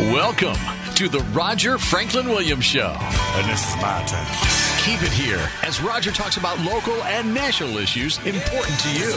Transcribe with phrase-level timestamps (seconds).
[0.00, 0.56] Welcome
[0.96, 2.96] to the Roger Franklin Williams Show.
[2.98, 4.26] And this is my turn.
[4.82, 9.12] Keep it here as Roger talks about local and national issues important to you.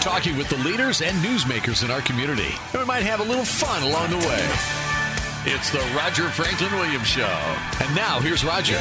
[0.00, 2.54] Talking with the leaders and newsmakers in our community.
[2.72, 5.52] And we might have a little fun along the way.
[5.52, 7.56] It's the Roger Franklin Williams Show.
[7.80, 8.78] And now here's Roger.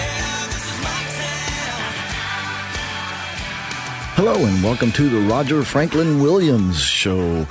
[4.13, 7.47] Hello, and welcome to the Roger Franklin Williams Show.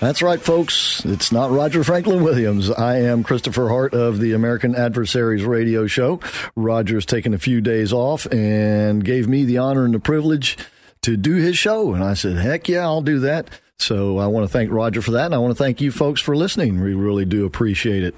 [0.00, 1.04] That's right, folks.
[1.04, 2.70] It's not Roger Franklin Williams.
[2.70, 6.20] I am Christopher Hart of the American Adversaries Radio Show.
[6.56, 10.56] Roger's taken a few days off and gave me the honor and the privilege
[11.02, 11.92] to do his show.
[11.92, 13.50] And I said, heck yeah, I'll do that.
[13.80, 16.20] So I want to thank Roger for that, and I want to thank you folks
[16.20, 16.80] for listening.
[16.80, 18.14] We really do appreciate it.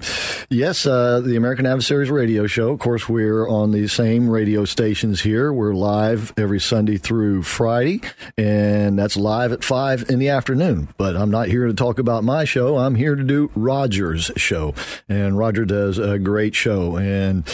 [0.50, 2.70] Yes, uh, the American Adversaries Radio Show.
[2.70, 5.52] Of course, we're on the same radio stations here.
[5.52, 8.00] We're live every Sunday through Friday,
[8.36, 10.88] and that's live at five in the afternoon.
[10.96, 12.76] But I'm not here to talk about my show.
[12.78, 14.74] I'm here to do Roger's show,
[15.08, 16.96] and Roger does a great show.
[16.96, 17.46] And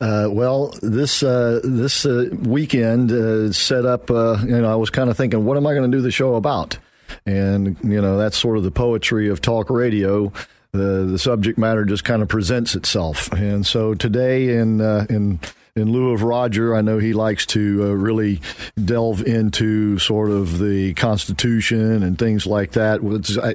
[0.00, 4.10] uh, well, this uh, this uh, weekend uh, set up.
[4.10, 6.10] Uh, you know, I was kind of thinking, what am I going to do the
[6.10, 6.78] show about?
[7.26, 10.32] And, you know, that's sort of the poetry of talk radio.
[10.72, 13.32] The, the subject matter just kind of presents itself.
[13.32, 15.38] And so today in, uh, in,
[15.76, 18.40] in lieu of Roger, I know he likes to uh, really
[18.82, 23.00] delve into sort of the Constitution and things like that.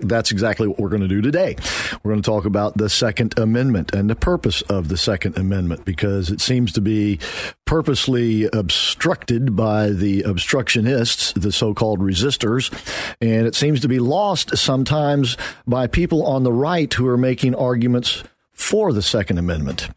[0.03, 1.55] That's exactly what we're going to do today.
[2.03, 5.85] We're going to talk about the Second Amendment and the purpose of the Second Amendment
[5.85, 7.19] because it seems to be
[7.63, 12.69] purposely obstructed by the obstructionists, the so called resistors,
[13.21, 17.55] and it seems to be lost sometimes by people on the right who are making
[17.55, 18.23] arguments
[18.59, 19.87] for the Second Amendment.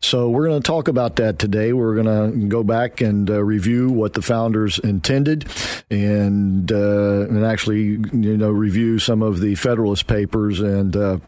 [0.00, 1.72] So we're going to talk about that today.
[1.72, 5.46] We're going to go back and uh, review what the founders intended,
[5.90, 10.96] and uh, and actually you know review some of the Federalist Papers and.
[10.96, 11.18] Uh,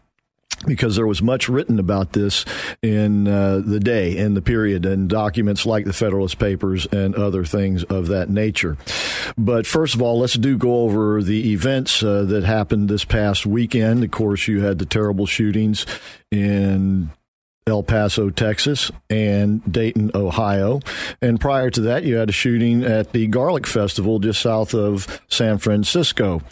[0.65, 2.45] because there was much written about this
[2.81, 7.45] in uh, the day, in the period, and documents like the Federalist Papers and other
[7.45, 8.77] things of that nature.
[9.37, 13.45] But first of all, let's do go over the events uh, that happened this past
[13.45, 14.03] weekend.
[14.03, 15.85] Of course, you had the terrible shootings
[16.31, 17.11] in
[17.67, 20.81] El Paso, Texas, and Dayton, Ohio.
[21.19, 25.19] And prior to that, you had a shooting at the Garlic Festival just south of
[25.29, 26.43] San Francisco.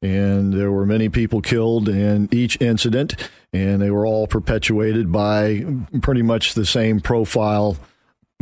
[0.00, 3.16] And there were many people killed in each incident,
[3.52, 5.64] and they were all perpetuated by
[6.02, 7.76] pretty much the same profile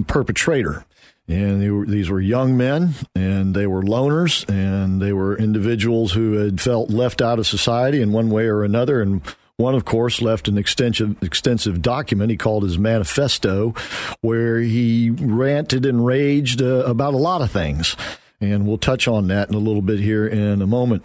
[0.07, 0.85] perpetrator.
[1.29, 6.35] And were, these were young men, and they were loners, and they were individuals who
[6.35, 9.01] had felt left out of society in one way or another.
[9.01, 9.23] And
[9.59, 13.75] one, of course, left an extensive, extensive document he called his manifesto,
[14.21, 17.97] where he ranted and raged uh, about a lot of things.
[18.41, 21.05] And we'll touch on that in a little bit here in a moment.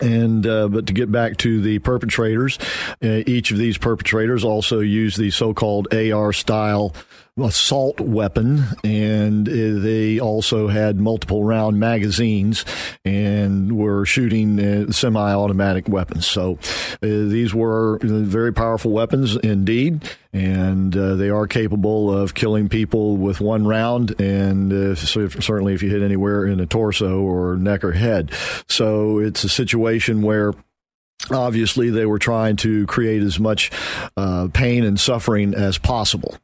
[0.00, 2.58] And uh, but to get back to the perpetrators,
[3.04, 6.92] uh, each of these perpetrators also used the so-called AR style
[7.38, 12.64] assault weapon, and uh, they also had multiple round magazines
[13.04, 16.26] and were shooting uh, semi-automatic weapons.
[16.26, 16.58] So
[16.94, 23.16] uh, these were very powerful weapons indeed, and uh, they are capable of killing people
[23.16, 27.84] with one round, and uh, certainly if you hit anywhere in the torso or neck
[27.84, 28.32] or head.
[28.68, 30.52] So it's a situation where
[31.30, 33.70] obviously they were trying to create as much
[34.16, 36.38] uh, pain and suffering as possible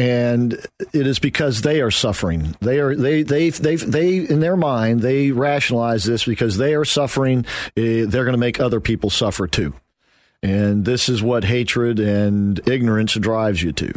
[0.00, 0.54] and
[0.94, 2.56] it is because they are suffering.
[2.60, 6.86] They are they they they they in their mind they rationalize this because they are
[6.86, 7.44] suffering.
[7.76, 9.74] Eh, they're going to make other people suffer too,
[10.42, 13.92] and this is what hatred and ignorance drives you to.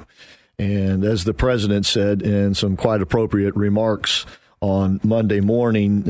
[0.59, 4.25] And as the president said in some quite appropriate remarks
[4.59, 6.03] on Monday morning,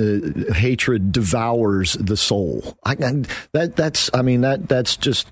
[0.50, 2.78] uh, hatred devours the soul.
[2.84, 5.32] I, I, that that's I mean that that's just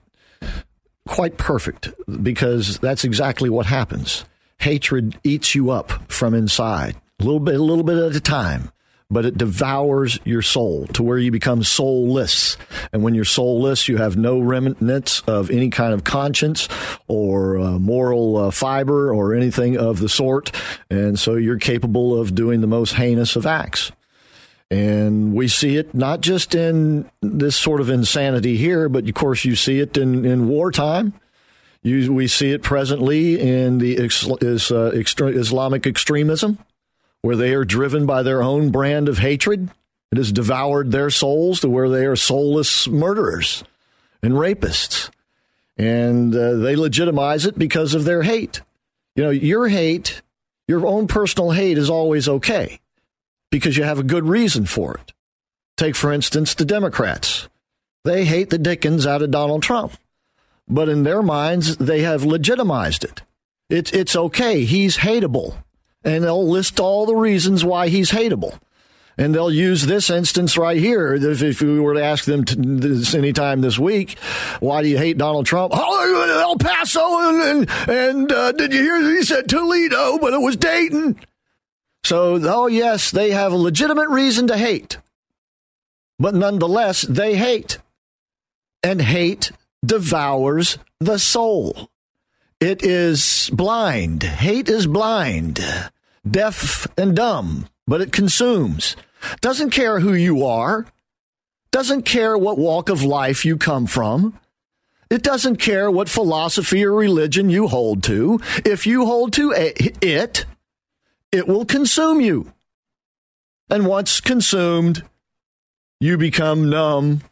[1.08, 1.90] quite perfect
[2.22, 4.24] because that's exactly what happens
[4.62, 8.72] hatred eats you up from inside, a little bit, a little bit at a time.
[9.10, 12.56] But it devours your soul to where you become soulless.
[12.94, 16.70] And when you're soulless, you have no remnants of any kind of conscience
[17.10, 20.56] or uh, moral uh, fiber or anything of the sort.
[20.90, 23.92] And so you're capable of doing the most heinous of acts.
[24.70, 29.44] And we see it not just in this sort of insanity here, but of course
[29.44, 31.14] you see it in, in wartime.
[31.84, 34.24] You, we see it presently in the is,
[34.72, 36.60] uh, extre- Islamic extremism,
[37.22, 39.70] where they are driven by their own brand of hatred.
[40.12, 43.64] It has devoured their souls to where they are soulless murderers
[44.22, 45.10] and rapists.
[45.78, 48.62] And uh, they legitimize it because of their hate.
[49.16, 50.22] You know, your hate,
[50.68, 52.80] your own personal hate is always okay
[53.50, 55.14] because you have a good reason for it.
[55.78, 57.50] Take, for instance, the Democrats.
[58.04, 59.94] They hate the Dickens out of Donald Trump,
[60.68, 63.22] but in their minds, they have legitimized it.
[63.70, 64.64] It's, it's okay.
[64.64, 65.56] He's hateable.
[66.04, 68.60] And they'll list all the reasons why he's hateable.
[69.18, 71.14] And they'll use this instance right here.
[71.14, 74.18] If, if we were to ask them to, this anytime this week,
[74.60, 75.74] why do you hate Donald Trump?
[75.76, 76.02] Oh,
[76.42, 81.20] El Paso, and and, uh, did you hear he said Toledo, but it was Dayton.
[82.04, 84.98] So, oh yes, they have a legitimate reason to hate,
[86.18, 87.78] but nonetheless, they hate,
[88.82, 89.52] and hate
[89.86, 91.90] devours the soul.
[92.60, 94.24] It is blind.
[94.24, 95.60] Hate is blind,
[96.30, 98.96] deaf and dumb but it consumes.
[99.42, 100.86] Doesn't care who you are,
[101.72, 104.40] doesn't care what walk of life you come from.
[105.10, 108.40] It doesn't care what philosophy or religion you hold to.
[108.64, 110.46] If you hold to it,
[111.34, 112.54] it will consume you.
[113.70, 115.04] And once consumed,
[116.00, 117.24] you become numb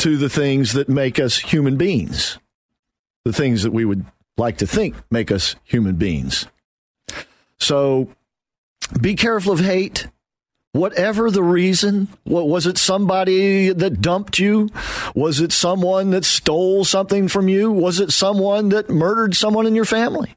[0.00, 2.38] to the things that make us human beings,
[3.24, 4.04] the things that we would
[4.36, 6.46] like to think make us human beings.
[7.58, 8.08] So
[9.00, 10.08] be careful of hate.
[10.72, 14.68] Whatever the reason, what was it somebody that dumped you?
[15.14, 17.72] Was it someone that stole something from you?
[17.72, 20.36] Was it someone that murdered someone in your family?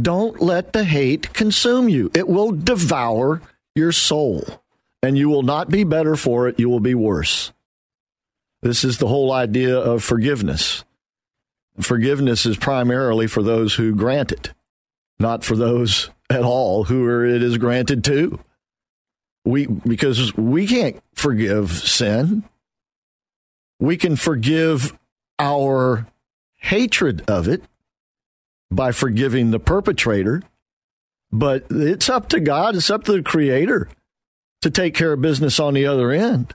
[0.00, 2.10] Don't let the hate consume you.
[2.14, 3.42] It will devour
[3.74, 4.62] your soul,
[5.02, 6.58] and you will not be better for it.
[6.58, 7.52] You will be worse.
[8.62, 10.84] This is the whole idea of forgiveness.
[11.80, 14.52] Forgiveness is primarily for those who grant it,
[15.18, 18.38] not for those at all who it is granted to.
[19.44, 22.44] We because we can't forgive sin.
[23.78, 24.96] We can forgive
[25.38, 26.06] our
[26.56, 27.62] hatred of it
[28.70, 30.42] by forgiving the perpetrator,
[31.32, 33.88] but it's up to God, it's up to the creator
[34.60, 36.54] to take care of business on the other end.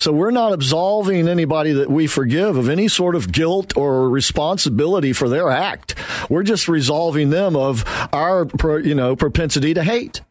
[0.00, 5.12] So we're not absolving anybody that we forgive of any sort of guilt or responsibility
[5.12, 5.94] for their act.
[6.30, 8.48] We're just resolving them of our,
[8.80, 10.22] you know, propensity to hate.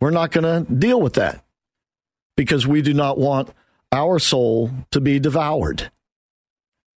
[0.00, 1.44] We're not going to deal with that
[2.36, 3.50] because we do not want
[3.92, 5.90] our soul to be devoured.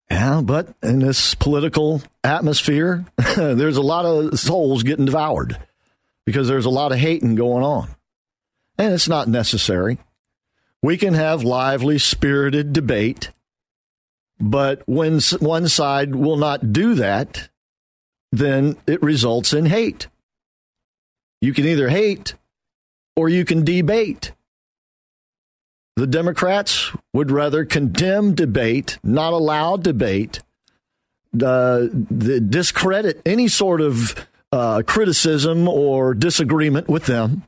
[0.09, 5.57] Yeah, but in this political atmosphere, there's a lot of souls getting devoured
[6.25, 7.89] because there's a lot of hating going on.
[8.77, 9.97] And it's not necessary.
[10.87, 13.31] We can have lively, spirited debate,
[14.39, 17.49] but when one side will not do that,
[18.31, 20.07] then it results in hate.
[21.41, 22.35] You can either hate
[23.17, 24.31] or you can debate.
[25.97, 30.41] The Democrats would rather condemn debate, not allow debate,
[31.43, 37.43] uh, discredit any sort of uh, criticism or disagreement with them.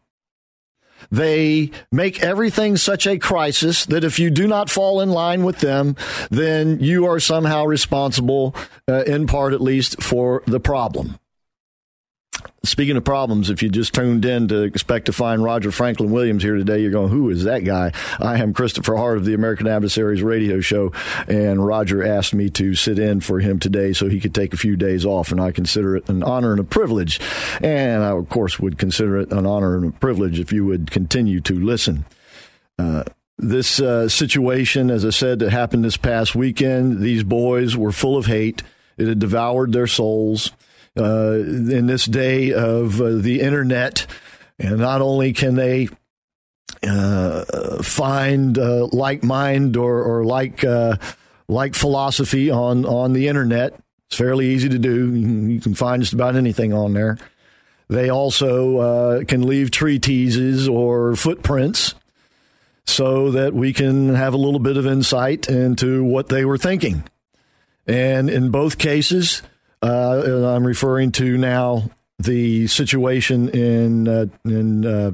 [1.11, 5.59] They make everything such a crisis that if you do not fall in line with
[5.59, 5.95] them,
[6.29, 8.55] then you are somehow responsible,
[8.88, 11.19] uh, in part at least, for the problem.
[12.63, 16.43] Speaking of problems, if you just tuned in to expect to find Roger Franklin Williams
[16.43, 17.91] here today, you're going, who is that guy?
[18.19, 20.91] I am Christopher Hart of the American Adversaries radio show,
[21.27, 24.58] and Roger asked me to sit in for him today so he could take a
[24.58, 27.19] few days off, and I consider it an honor and a privilege.
[27.62, 30.91] And I, of course, would consider it an honor and a privilege if you would
[30.91, 32.05] continue to listen.
[32.77, 33.03] Uh,
[33.38, 38.17] this uh, situation, as I said, that happened this past weekend, these boys were full
[38.17, 38.63] of hate.
[38.98, 40.51] It had devoured their souls
[40.98, 44.05] uh, in this day of uh, the internet.
[44.58, 45.89] And not only can they
[46.84, 50.98] uh, find uh, like mind or, or like uh,
[51.48, 55.13] like philosophy on, on the internet, it's fairly easy to do.
[55.13, 57.17] You can find just about anything on there.
[57.89, 61.96] They also uh, can leave treatises or footprints
[62.86, 67.03] so that we can have a little bit of insight into what they were thinking.
[67.88, 69.41] And in both cases,
[69.81, 75.12] uh, I'm referring to now the situation in uh, in uh,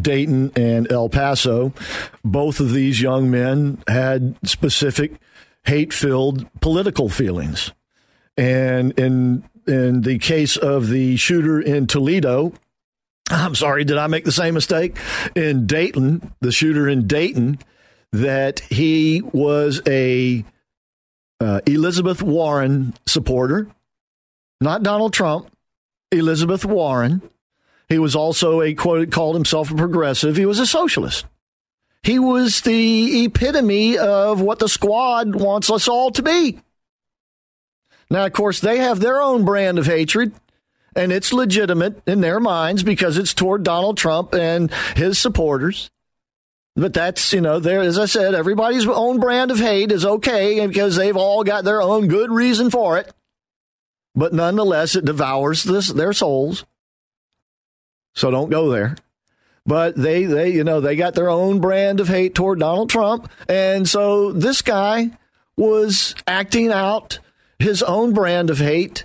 [0.00, 1.72] Dayton and El Paso.
[2.24, 5.20] Both of these young men had specific
[5.64, 7.72] hate-filled political feelings,
[8.36, 12.54] and in in the case of the shooter in Toledo,
[13.30, 14.96] I'm sorry, did I make the same mistake?
[15.34, 17.58] In Dayton, the shooter in Dayton,
[18.12, 20.44] that he was a
[21.40, 23.68] uh, Elizabeth Warren supporter,
[24.60, 25.50] not Donald Trump,
[26.10, 27.22] Elizabeth Warren.
[27.88, 30.36] He was also a quote called himself a progressive.
[30.36, 31.24] He was a socialist.
[32.02, 36.60] He was the epitome of what the squad wants us all to be.
[38.10, 40.32] Now, of course, they have their own brand of hatred,
[40.94, 45.90] and it's legitimate in their minds because it's toward Donald Trump and his supporters.
[46.74, 50.64] But that's, you know, there, as I said, everybody's own brand of hate is okay
[50.66, 53.12] because they've all got their own good reason for it.
[54.18, 56.66] But nonetheless, it devours this, their souls.
[58.16, 58.96] So don't go there.
[59.64, 63.30] But they, they, you know, they got their own brand of hate toward Donald Trump.
[63.48, 65.12] And so this guy
[65.56, 67.20] was acting out
[67.60, 69.04] his own brand of hate.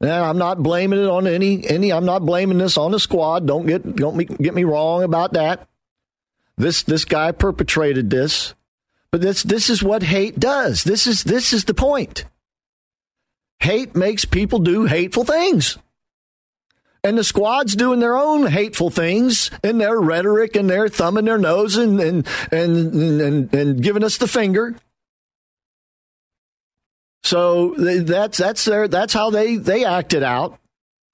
[0.00, 1.92] And I'm not blaming it on any any.
[1.92, 3.48] I'm not blaming this on the squad.
[3.48, 5.66] Don't get don't get me wrong about that.
[6.56, 8.54] This this guy perpetrated this,
[9.10, 10.84] but this this is what hate does.
[10.84, 12.26] This is this is the point.
[13.60, 15.78] Hate makes people do hateful things.
[17.02, 21.38] And the squad's doing their own hateful things in their rhetoric and their thumbing their
[21.38, 24.74] nose and and and and, and giving us the finger.
[27.22, 30.58] So that's that's their that's how they they acted out.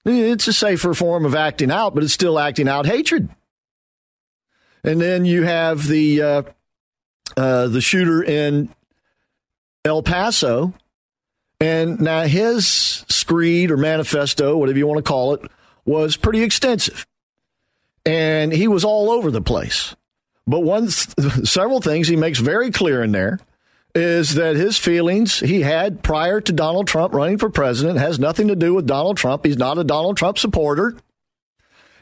[0.05, 3.29] It's a safer form of acting out, but it's still acting out hatred.
[4.83, 6.43] And then you have the uh,
[7.37, 8.69] uh, the shooter in
[9.85, 10.73] El Paso,
[11.63, 12.67] and now his
[13.07, 15.49] screed or manifesto, whatever you want to call it,
[15.85, 17.07] was pretty extensive,
[18.05, 19.95] and he was all over the place.
[20.45, 23.39] But one, several things he makes very clear in there
[23.95, 28.49] is that his feelings he had prior to Donald Trump running for president has nothing
[28.49, 29.45] to do with Donald Trump.
[29.45, 30.97] He's not a Donald Trump supporter.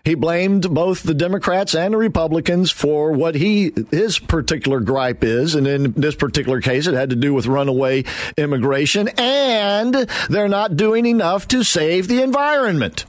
[0.04, 5.54] He blamed both the Democrats and the Republicans for what he his particular gripe is,
[5.54, 8.04] and in this particular case, it had to do with runaway
[8.38, 9.94] immigration, and
[10.30, 13.06] they're not doing enough to save the environment.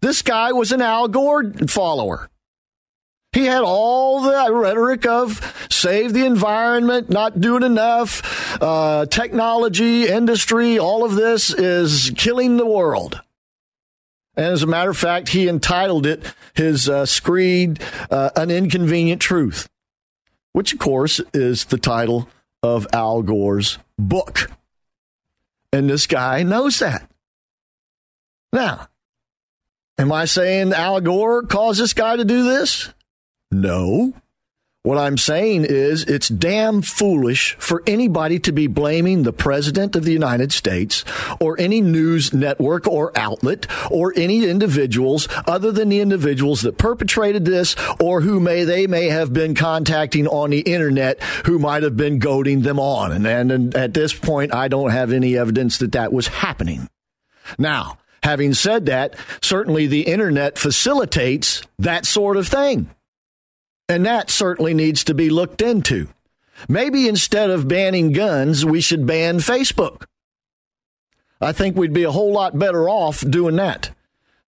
[0.00, 2.30] This guy was an Al Gore follower.
[3.32, 10.78] He had all the rhetoric of save the environment, not doing enough, uh, technology, industry,
[10.78, 13.20] all of this is killing the world.
[14.36, 16.22] And as a matter of fact, he entitled it
[16.54, 19.68] his uh, screed, uh, An Inconvenient Truth,
[20.52, 22.28] which, of course, is the title
[22.62, 24.50] of Al Gore's book.
[25.72, 27.10] And this guy knows that.
[28.52, 28.88] Now,
[29.98, 32.92] am I saying Al Gore caused this guy to do this?
[33.50, 34.14] No.
[34.86, 40.04] What I'm saying is it's damn foolish for anybody to be blaming the President of
[40.04, 41.04] the United States
[41.40, 47.44] or any news network or outlet or any individuals other than the individuals that perpetrated
[47.44, 51.96] this or who may they may have been contacting on the internet who might have
[51.96, 53.10] been goading them on.
[53.10, 56.88] And, and, and at this point, I don't have any evidence that that was happening.
[57.58, 62.88] Now, having said that, certainly the internet facilitates that sort of thing.
[63.88, 66.08] And that certainly needs to be looked into.
[66.68, 70.04] Maybe instead of banning guns, we should ban Facebook.
[71.40, 73.90] I think we'd be a whole lot better off doing that.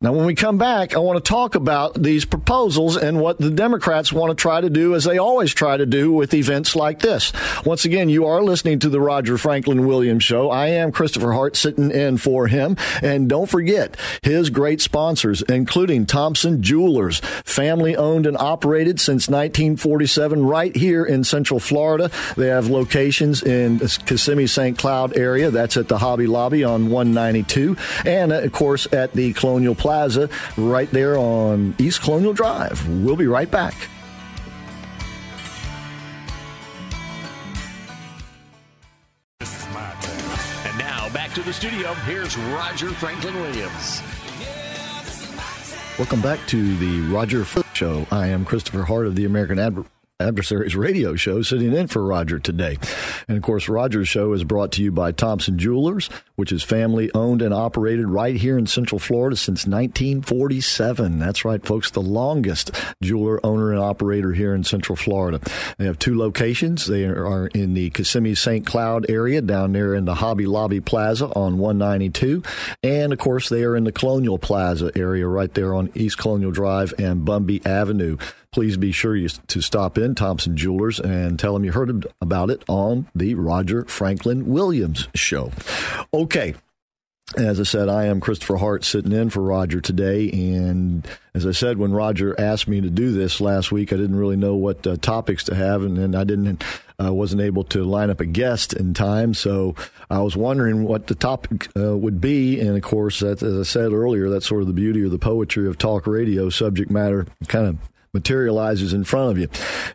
[0.01, 3.51] Now, when we come back, I want to talk about these proposals and what the
[3.51, 7.01] Democrats want to try to do, as they always try to do with events like
[7.01, 7.33] this.
[7.65, 10.51] Once again, you are listening to the Roger Franklin Williams Show.
[10.51, 12.77] I am Christopher Hart sitting in for him.
[13.03, 20.47] And don't forget his great sponsors, including Thompson Jewelers, family owned and operated since 1947,
[20.47, 22.09] right here in Central Florida.
[22.37, 24.79] They have locations in Kissimmee St.
[24.79, 25.51] Cloud area.
[25.51, 27.77] That's at the Hobby Lobby on 192.
[28.07, 30.29] And, of course, at the Colonial Plaza
[30.59, 32.87] right there on East Colonial Drive.
[32.87, 33.75] We'll be right back.
[39.41, 41.95] And now back to the studio.
[41.95, 44.03] Here's Roger Franklin Williams.
[45.99, 48.07] Welcome back to the Roger Foot Show.
[48.11, 49.85] I am Christopher Hart of the American Adver-
[50.21, 52.77] Adversaries radio show, sitting in for Roger today.
[53.29, 57.09] And of course, Roger's show is brought to you by Thompson Jewelers, which is family
[57.15, 61.21] owned and operated right here in Central Florida since 1947.
[61.21, 65.41] That's right, folks, the longest jeweler owner and operator here in Central Florida.
[65.77, 66.87] They have two locations.
[66.87, 68.67] They are in the Kissimmee St.
[68.67, 72.43] Cloud area down there in the Hobby Lobby Plaza on 192.
[72.83, 76.51] And of course, they are in the Colonial Plaza area right there on East Colonial
[76.51, 78.17] Drive and Bumby Avenue
[78.53, 82.51] please be sure you, to stop in Thompson Jewelers and tell them you heard about
[82.51, 85.53] it on the Roger Franklin Williams show.
[86.13, 86.55] Okay.
[87.37, 90.31] As I said, I am Christopher Hart sitting in for Roger today.
[90.31, 94.17] And as I said, when Roger asked me to do this last week, I didn't
[94.17, 96.65] really know what uh, topics to have, and, and I didn't
[96.99, 99.35] uh, wasn't able to line up a guest in time.
[99.35, 99.75] So
[100.09, 102.61] I was wondering what the topic uh, would be.
[102.61, 105.19] And of course, that, as I said earlier, that's sort of the beauty or the
[105.19, 106.49] poetry of talk radio.
[106.49, 107.79] Subject matter kind of
[108.13, 109.49] materializes in front of you,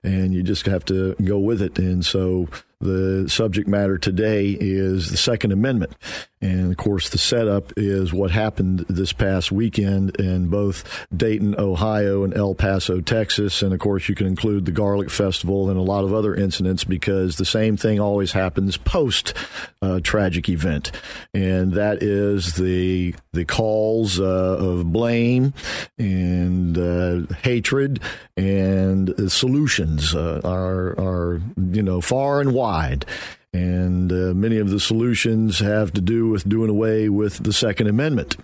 [0.04, 1.80] and you just have to go with it.
[1.80, 2.48] And so
[2.84, 5.94] the subject matter today is the Second Amendment.
[6.44, 12.26] And of course, the setup is what happened this past weekend in both Dayton, Ohio,
[12.26, 13.62] and El Paso, Texas.
[13.62, 16.84] And of course, you can include the Garlic Festival and a lot of other incidents
[16.84, 19.34] because the same thing always happens post
[19.82, 20.92] uh, tragic event,
[21.34, 25.54] and that is the the calls uh, of blame
[25.98, 28.02] and uh, hatred
[28.36, 32.73] and solutions uh, are are you know far and wide.
[33.54, 37.86] And uh, many of the solutions have to do with doing away with the Second
[37.88, 38.36] Amendment,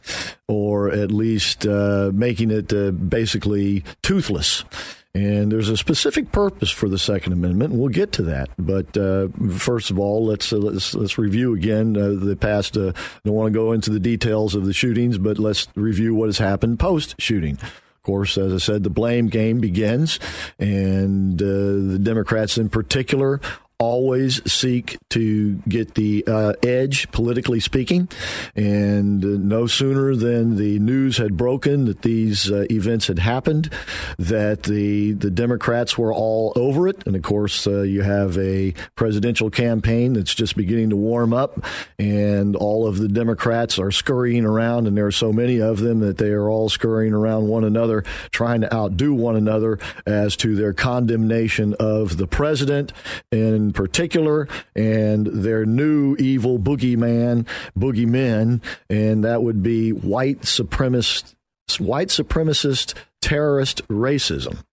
[0.48, 4.64] or at least uh, making it uh, basically toothless.
[5.16, 7.72] And there's a specific purpose for the Second Amendment.
[7.72, 11.56] And we'll get to that, but uh, first of all, let's uh, let's let's review
[11.56, 12.78] again uh, the past.
[12.78, 12.94] I
[13.26, 16.38] don't want to go into the details of the shootings, but let's review what has
[16.38, 17.54] happened post shooting.
[17.56, 20.20] Of course, as I said, the blame game begins,
[20.60, 23.42] and uh, the Democrats in particular
[23.80, 28.10] always seek to get the uh, edge, politically speaking.
[28.56, 33.72] And uh, no sooner than the news had broken that these uh, events had happened,
[34.18, 37.08] that the the Democrats were all over it.
[37.08, 41.64] And of course, uh, you have a presidential campaign that's just beginning to warm up,
[41.98, 46.00] and all of the Democrats are scurrying around, and there are so many of them
[46.00, 50.56] that they are all scurrying around one another, trying to outdo one another as to
[50.56, 52.92] their condemnation of the president
[53.32, 57.46] and in particular, and their new evil boogeyman,
[57.78, 61.36] boogeymen, and that would be white supremacist,
[61.78, 64.64] white supremacist terrorist racism.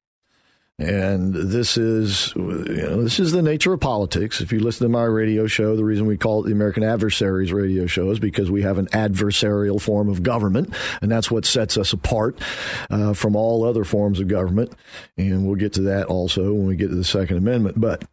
[0.78, 4.42] And this is, you know, this is the nature of politics.
[4.42, 7.50] If you listen to my radio show, the reason we call it the American Adversaries
[7.50, 11.78] Radio Show is because we have an adversarial form of government, and that's what sets
[11.78, 12.38] us apart
[12.90, 14.70] uh, from all other forms of government.
[15.16, 17.80] And we'll get to that also when we get to the Second Amendment.
[17.80, 18.04] But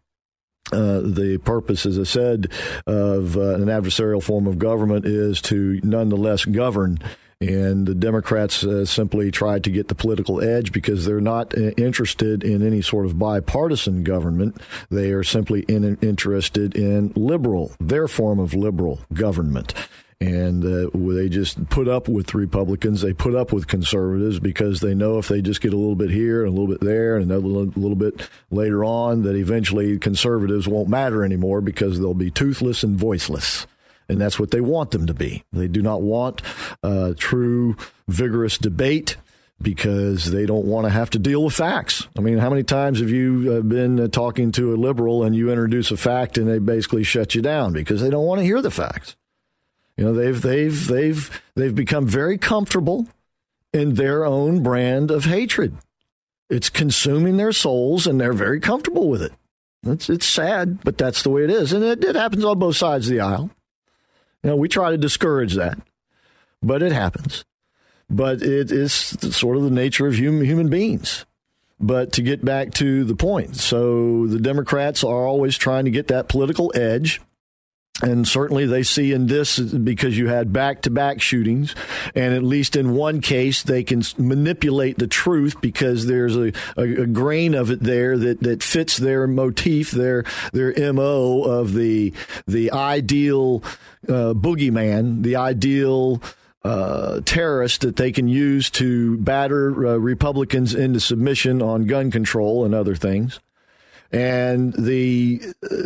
[0.73, 2.51] uh, the purpose, as I said,
[2.87, 6.99] of uh, an adversarial form of government is to nonetheless govern.
[7.39, 11.71] And the Democrats uh, simply tried to get the political edge because they're not uh,
[11.71, 14.61] interested in any sort of bipartisan government.
[14.89, 19.73] They are simply in, interested in liberal, their form of liberal government
[20.19, 23.01] and uh, they just put up with Republicans.
[23.01, 26.09] They put up with conservatives because they know if they just get a little bit
[26.09, 29.97] here and a little bit there and a little, little bit later on, that eventually
[29.97, 33.67] conservatives won't matter anymore because they'll be toothless and voiceless.
[34.09, 35.43] And that's what they want them to be.
[35.53, 36.41] They do not want
[36.83, 39.17] uh, true, vigorous debate
[39.61, 42.07] because they don't want to have to deal with facts.
[42.17, 45.35] I mean, how many times have you uh, been uh, talking to a liberal and
[45.35, 48.45] you introduce a fact and they basically shut you down because they don't want to
[48.45, 49.15] hear the facts?
[49.97, 53.07] You know, they've they've they've they've become very comfortable
[53.71, 55.77] in their own brand of hatred.
[56.49, 59.33] It's consuming their souls, and they're very comfortable with it.
[59.85, 62.77] It's it's sad, but that's the way it is, and it, it happens on both
[62.77, 63.51] sides of the aisle.
[64.43, 65.77] You know, we try to discourage that,
[66.61, 67.45] but it happens.
[68.09, 71.25] But it is sort of the nature of human human beings.
[71.79, 76.07] But to get back to the point, so the Democrats are always trying to get
[76.07, 77.19] that political edge
[78.01, 81.75] and certainly they see in this because you had back to back shootings.
[82.15, 87.03] And at least in one case, they can manipulate the truth because there's a, a,
[87.03, 92.13] a grain of it there that, that fits their motif, their, their MO of the,
[92.47, 93.63] the ideal
[94.09, 96.19] uh, boogeyman, the ideal
[96.63, 102.65] uh, terrorist that they can use to batter uh, Republicans into submission on gun control
[102.65, 103.39] and other things.
[104.13, 105.41] And the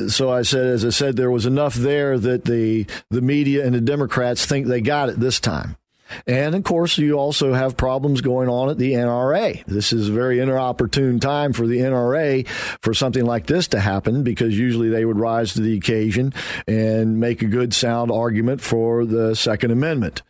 [0.10, 3.74] so I said, as I said, there was enough there that the the media and
[3.74, 5.78] the Democrats think they got it this time.
[6.26, 9.64] And of course, you also have problems going on at the NRA.
[9.66, 12.48] This is a very inopportune time for the NRA
[12.82, 16.34] for something like this to happen because usually they would rise to the occasion
[16.68, 20.22] and make a good, sound argument for the Second Amendment.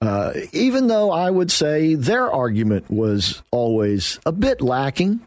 [0.00, 5.26] Uh, even though I would say their argument was always a bit lacking.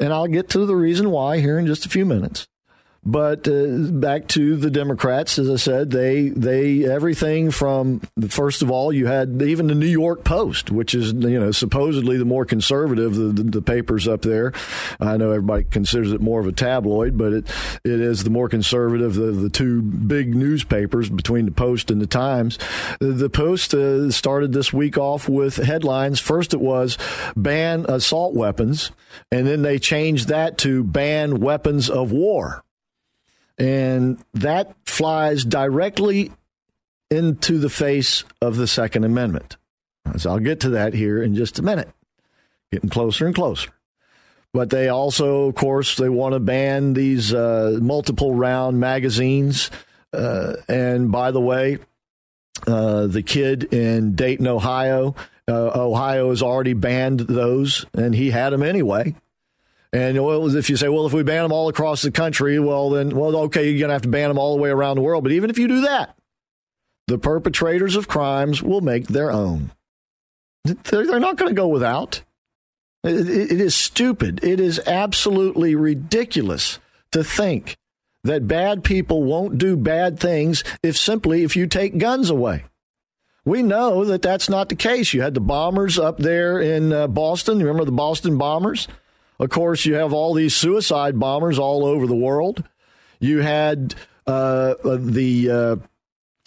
[0.00, 2.46] And I'll get to the reason why here in just a few minutes.
[3.04, 8.70] But uh, back to the Democrats, as I said, they they everything from first of
[8.70, 12.44] all, you had even the New York Post, which is you know supposedly the more
[12.44, 14.52] conservative the, the, the papers up there.
[15.00, 17.48] I know everybody considers it more of a tabloid, but it
[17.84, 22.06] it is the more conservative the the two big newspapers between the Post and the
[22.06, 22.58] Times.
[23.00, 26.18] The Post uh, started this week off with headlines.
[26.20, 26.98] First, it was
[27.36, 28.90] ban assault weapons,
[29.30, 32.64] and then they changed that to ban weapons of war.
[33.58, 36.32] And that flies directly
[37.10, 39.56] into the face of the Second Amendment.
[40.16, 41.90] So I'll get to that here in just a minute.
[42.70, 43.70] Getting closer and closer.
[44.52, 49.70] But they also, of course, they want to ban these uh, multiple round magazines.
[50.12, 51.78] Uh, and by the way,
[52.66, 55.14] uh, the kid in Dayton, Ohio,
[55.48, 59.14] uh, Ohio has already banned those, and he had them anyway.
[59.92, 62.90] And well, if you say, well, if we ban them all across the country, well,
[62.90, 65.02] then, well, okay, you're going to have to ban them all the way around the
[65.02, 65.24] world.
[65.24, 66.14] But even if you do that,
[67.06, 69.72] the perpetrators of crimes will make their own.
[70.64, 72.22] They're not going to go without.
[73.02, 74.44] It is stupid.
[74.44, 76.78] It is absolutely ridiculous
[77.12, 77.76] to think
[78.24, 82.64] that bad people won't do bad things if simply if you take guns away.
[83.44, 85.14] We know that that's not the case.
[85.14, 87.60] You had the bombers up there in uh, Boston.
[87.60, 88.88] You remember the Boston bombers?
[89.38, 92.64] Of course, you have all these suicide bombers all over the world.
[93.20, 93.94] You had
[94.26, 95.76] uh, the uh,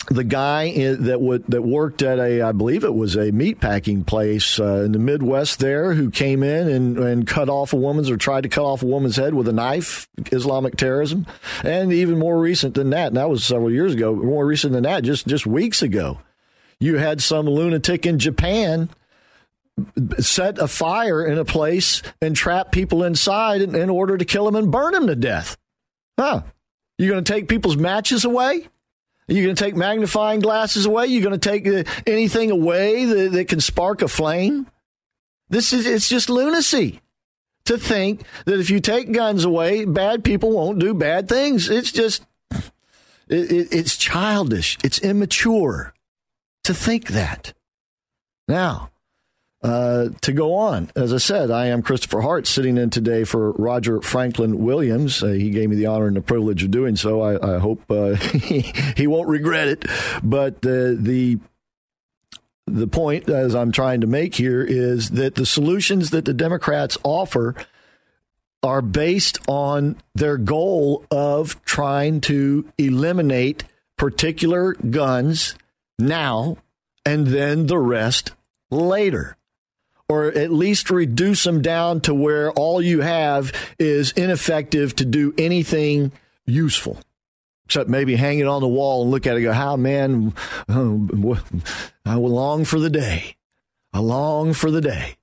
[0.10, 4.60] the guy that w- that worked at a, I believe it was a meatpacking place
[4.60, 8.18] uh, in the Midwest there, who came in and, and cut off a woman's or
[8.18, 11.28] tried to cut off a woman's head with a knife, Islamic terrorism,
[11.64, 13.08] and even more recent than that.
[13.08, 14.16] And that was several years ago.
[14.16, 16.20] More recent than that, just just weeks ago,
[16.80, 18.90] you had some lunatic in Japan
[20.20, 24.46] set a fire in a place and trap people inside in, in order to kill
[24.46, 25.58] them and burn them to death.
[26.20, 26.44] Huh?
[26.98, 28.68] You're going to take people's matches away?
[29.28, 31.08] You're going to take magnifying glasses away?
[31.08, 34.68] You're going to take uh, anything away that, that can spark a flame?
[35.50, 37.02] This is it's just lunacy
[37.66, 41.70] to think that if you take guns away, bad people won't do bad things.
[41.70, 42.26] It's just
[43.28, 44.78] it, it, it's childish.
[44.84, 45.94] It's immature
[46.64, 47.54] to think that.
[48.48, 48.91] Now,
[49.64, 50.90] uh, to go on.
[50.96, 55.22] As I said, I am Christopher Hart sitting in today for Roger Franklin Williams.
[55.22, 57.22] Uh, he gave me the honor and the privilege of doing so.
[57.22, 59.86] I, I hope uh, he, won't regret it.
[60.24, 61.40] But uh, the
[62.66, 66.98] the point, as I'm trying to make here, is that the solutions that the Democrats
[67.04, 67.56] offer
[68.64, 73.66] are based on their goal of trying to eliminate
[73.98, 75.56] particular guns
[76.00, 76.58] now
[77.06, 78.32] and then the rest
[78.70, 79.36] later
[80.12, 85.34] or at least reduce them down to where all you have is ineffective to do
[85.38, 86.12] anything
[86.46, 87.00] useful.
[87.64, 90.34] Except maybe hang it on the wall and look at it go, how, man,
[90.68, 93.38] I long for the day.
[93.94, 95.16] I long for the day.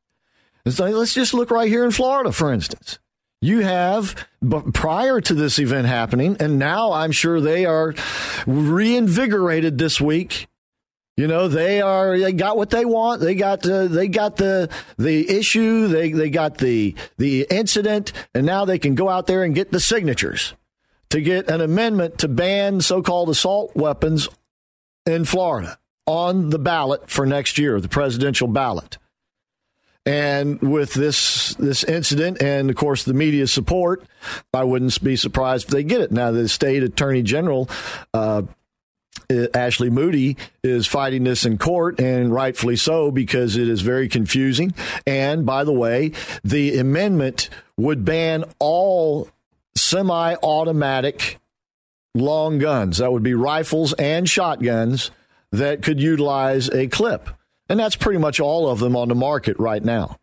[0.66, 2.98] So let's just look right here in Florida, for instance.
[3.42, 4.27] You have,
[4.72, 7.94] prior to this event happening, and now I'm sure they are
[8.46, 10.48] reinvigorated this week
[11.18, 13.20] you know, they are they got what they want.
[13.20, 15.88] They got uh, they got the the issue.
[15.88, 19.72] They they got the the incident, and now they can go out there and get
[19.72, 20.54] the signatures
[21.11, 24.28] to get an amendment to ban so-called assault weapons
[25.07, 28.96] in Florida on the ballot for next year, the presidential ballot.
[30.07, 34.07] And with this this incident, and of course the media support,
[34.54, 36.12] I wouldn't be surprised if they get it.
[36.12, 37.68] Now the state attorney general
[38.14, 38.42] uh,
[39.31, 44.73] Ashley Moody is fighting this in court, and rightfully so, because it is very confusing.
[45.07, 49.29] And by the way, the amendment would ban all
[49.77, 51.38] semi automatic
[52.14, 52.99] long guns.
[52.99, 55.11] That would be rifles and shotguns
[55.53, 57.29] that could utilize a clip.
[57.68, 60.18] And that's pretty much all of them on the market right now.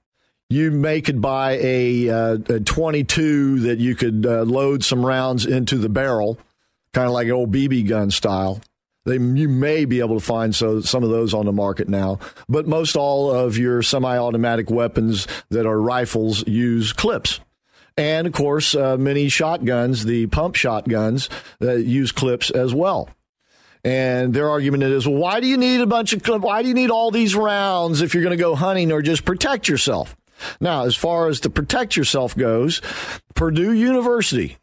[0.49, 5.45] You may could buy a, uh, a 22 that you could uh, load some rounds
[5.45, 6.39] into the barrel,
[6.91, 8.61] kind of like an old BB gun style
[9.05, 12.19] they, you may be able to find so, some of those on the market now,
[12.49, 17.39] but most all of your semi-automatic weapons that are rifles use clips.
[17.97, 21.29] And of course, uh, many shotguns, the pump shotguns,
[21.61, 23.09] uh, use clips as well.
[23.85, 26.43] And their argument is, well, why do you need a bunch of clips?
[26.43, 29.23] Why do you need all these rounds if you're going to go hunting or just
[29.23, 30.15] protect yourself?
[30.59, 32.81] Now, as far as the protect yourself goes,
[33.35, 34.57] Purdue University,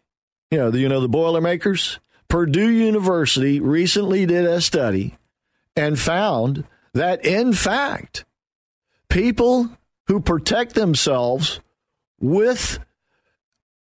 [0.51, 2.01] you know, the, you know the Boilermakers,
[2.33, 5.19] Purdue University recently did a study
[5.77, 6.65] and found
[6.95, 8.25] that, in fact,
[9.11, 9.69] people
[10.07, 11.61] who protect themselves
[12.23, 12.79] with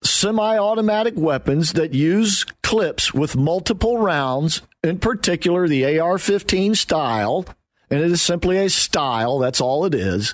[0.03, 7.45] semi automatic weapons that use clips with multiple rounds, in particular the AR 15 style,
[7.91, 10.33] and it is simply a style, that's all it is,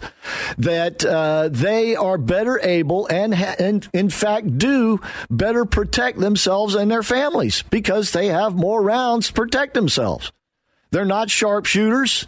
[0.57, 6.75] that uh, they are better able and, ha- and, in fact, do better protect themselves
[6.75, 10.31] and their families because they have more rounds to protect themselves.
[10.91, 12.27] They're not sharpshooters.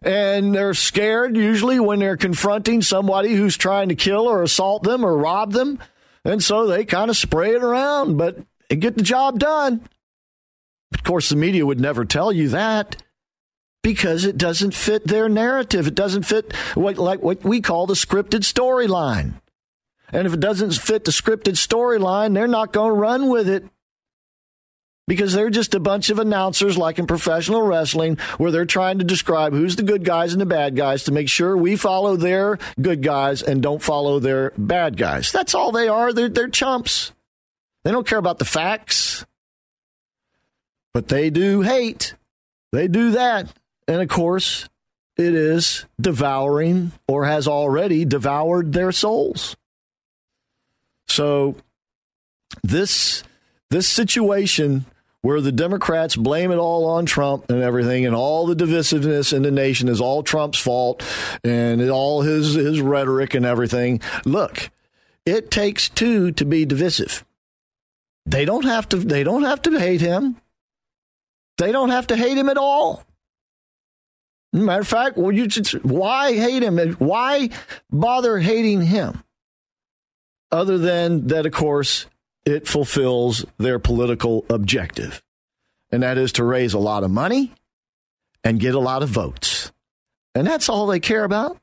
[0.00, 5.04] And they're scared usually when they're confronting somebody who's trying to kill or assault them
[5.04, 5.80] or rob them.
[6.24, 9.80] And so they kind of spray it around, but get the job done.
[10.94, 13.02] Of course, the media would never tell you that
[13.82, 15.86] because it doesn't fit their narrative.
[15.86, 19.34] It doesn't fit what, like what we call the scripted storyline.
[20.12, 23.64] And if it doesn't fit the scripted storyline, they're not going to run with it
[25.06, 29.04] because they're just a bunch of announcers like in professional wrestling where they're trying to
[29.04, 32.58] describe who's the good guys and the bad guys to make sure we follow their
[32.80, 35.32] good guys and don't follow their bad guys.
[35.32, 36.12] That's all they are.
[36.12, 37.12] They're, they're chumps.
[37.84, 39.24] They don't care about the facts,
[40.92, 42.14] but they do hate.
[42.72, 43.50] They do that.
[43.88, 44.68] And of course,
[45.16, 49.56] it is devouring or has already devoured their souls.
[51.08, 51.56] So
[52.62, 53.24] this
[53.70, 54.84] this situation
[55.22, 59.42] where the Democrats blame it all on Trump and everything, and all the divisiveness in
[59.42, 61.02] the nation is all Trump's fault,
[61.42, 64.00] and all his his rhetoric and everything.
[64.24, 64.70] Look,
[65.26, 67.24] it takes two to be divisive.
[68.26, 68.98] They don't have to.
[68.98, 70.36] They don't have to hate him.
[71.56, 73.02] They don't have to hate him at all.
[74.52, 76.78] Matter of fact, well, you just, why hate him?
[76.94, 77.50] Why
[77.90, 79.22] bother hating him?
[80.50, 82.06] Other than that, of course,
[82.46, 85.22] it fulfills their political objective,
[85.92, 87.52] and that is to raise a lot of money
[88.42, 89.70] and get a lot of votes.
[90.34, 91.58] And that's all they care about.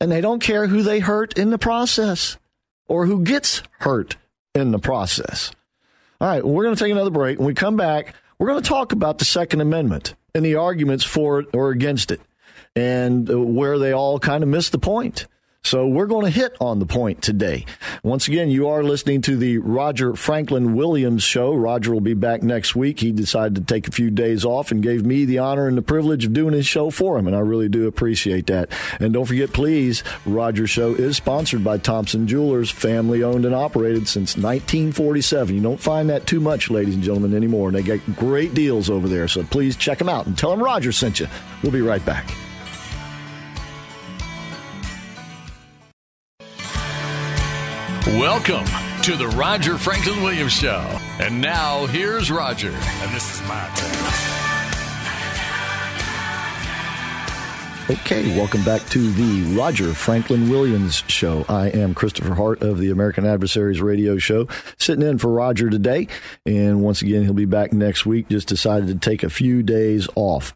[0.00, 2.36] And they don't care who they hurt in the process
[2.86, 4.16] or who gets hurt
[4.54, 5.50] in the process.
[6.20, 7.38] All right, well, we're going to take another break.
[7.38, 11.04] When we come back, we're going to talk about the Second Amendment and the arguments
[11.04, 12.20] for it or against it
[12.74, 15.26] and where they all kind of miss the point.
[15.66, 17.66] So we're going to hit on the point today.
[18.04, 21.52] Once again, you are listening to the Roger Franklin Williams show.
[21.52, 23.00] Roger will be back next week.
[23.00, 25.82] He decided to take a few days off and gave me the honor and the
[25.82, 28.68] privilege of doing his show for him, and I really do appreciate that.
[29.00, 34.06] And don't forget, please, Roger's show is sponsored by Thompson Jewelers, family owned and operated
[34.06, 35.52] since 1947.
[35.52, 37.70] You don't find that too much, ladies and gentlemen, anymore.
[37.70, 39.26] And they get great deals over there.
[39.26, 41.26] So please check them out and tell them Roger sent you.
[41.64, 42.30] We'll be right back.
[48.06, 48.66] Welcome
[49.02, 51.00] to the Roger Franklin Williams Show.
[51.18, 52.70] And now here's Roger.
[52.70, 54.35] And this is my turn.
[57.88, 61.44] Okay, welcome back to the Roger Franklin Williams Show.
[61.48, 66.08] I am Christopher Hart of the American Adversaries Radio Show, sitting in for Roger today.
[66.44, 68.28] And once again, he'll be back next week.
[68.28, 70.52] Just decided to take a few days off.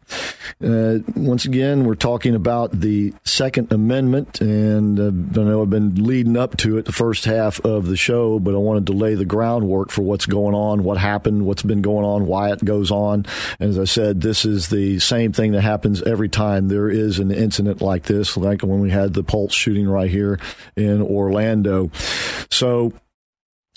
[0.61, 6.03] Uh, once again, we're talking about the Second Amendment, and uh, I know I've been
[6.03, 9.15] leading up to it the first half of the show, but I wanted to lay
[9.15, 12.91] the groundwork for what's going on, what happened, what's been going on, why it goes
[12.91, 13.25] on.
[13.61, 17.31] As I said, this is the same thing that happens every time there is an
[17.31, 20.39] incident like this, like when we had the Pulse shooting right here
[20.75, 21.91] in Orlando.
[22.49, 22.93] So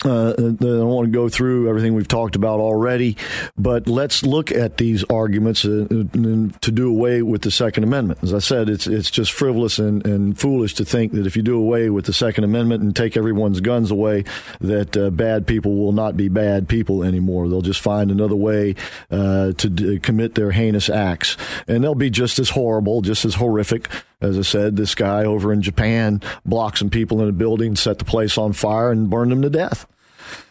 [0.05, 3.17] uh, I don't want to go through everything we've talked about already,
[3.57, 8.19] but let's look at these arguments uh, to do away with the Second Amendment.
[8.21, 11.41] As I said, it's it's just frivolous and, and foolish to think that if you
[11.41, 14.23] do away with the Second Amendment and take everyone's guns away,
[14.61, 17.49] that uh, bad people will not be bad people anymore.
[17.49, 18.75] They'll just find another way
[19.11, 21.37] uh, to d- commit their heinous acts,
[21.67, 23.89] and they'll be just as horrible, just as horrific
[24.21, 27.99] as I said, this guy over in Japan blocked some people in a building, set
[27.99, 29.85] the place on fire, and burned them to death.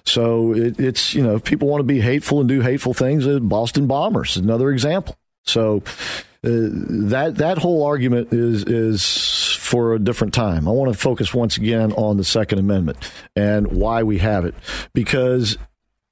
[0.05, 3.27] So it, it's, you know, if people want to be hateful and do hateful things,
[3.27, 5.17] uh, Boston Bombers is another example.
[5.45, 5.83] So
[6.45, 10.69] uh, that that whole argument is is for a different time.
[10.69, 12.99] I want to focus once again on the Second Amendment
[13.35, 14.55] and why we have it
[14.93, 15.57] because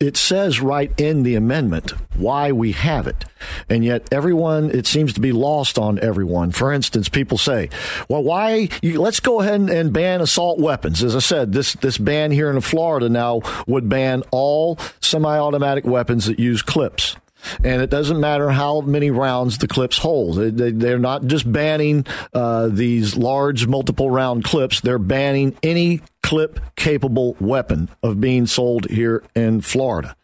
[0.02, 3.24] it says right in the amendment why we have it.
[3.68, 6.50] And yet everyone, it seems to be lost on everyone.
[6.50, 7.70] For instance, people say,
[8.08, 11.02] well, why, you, let's go ahead and, and ban assault weapons.
[11.04, 16.26] As I said, this, this ban here in Florida now would ban all semi-automatic weapons
[16.26, 17.16] that use clips
[17.62, 20.36] and it doesn't matter how many rounds the clips hold.
[20.36, 26.60] They, are not just banning uh, these large multiple round clips; they're banning any clip
[26.76, 30.16] capable weapon of being sold here in Florida.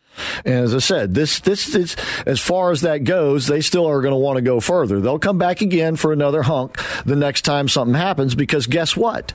[0.44, 4.00] And as I said, this this is as far as that goes, they still are
[4.00, 5.00] going to want to go further.
[5.00, 9.35] They'll come back again for another hunk the next time something happens because guess what?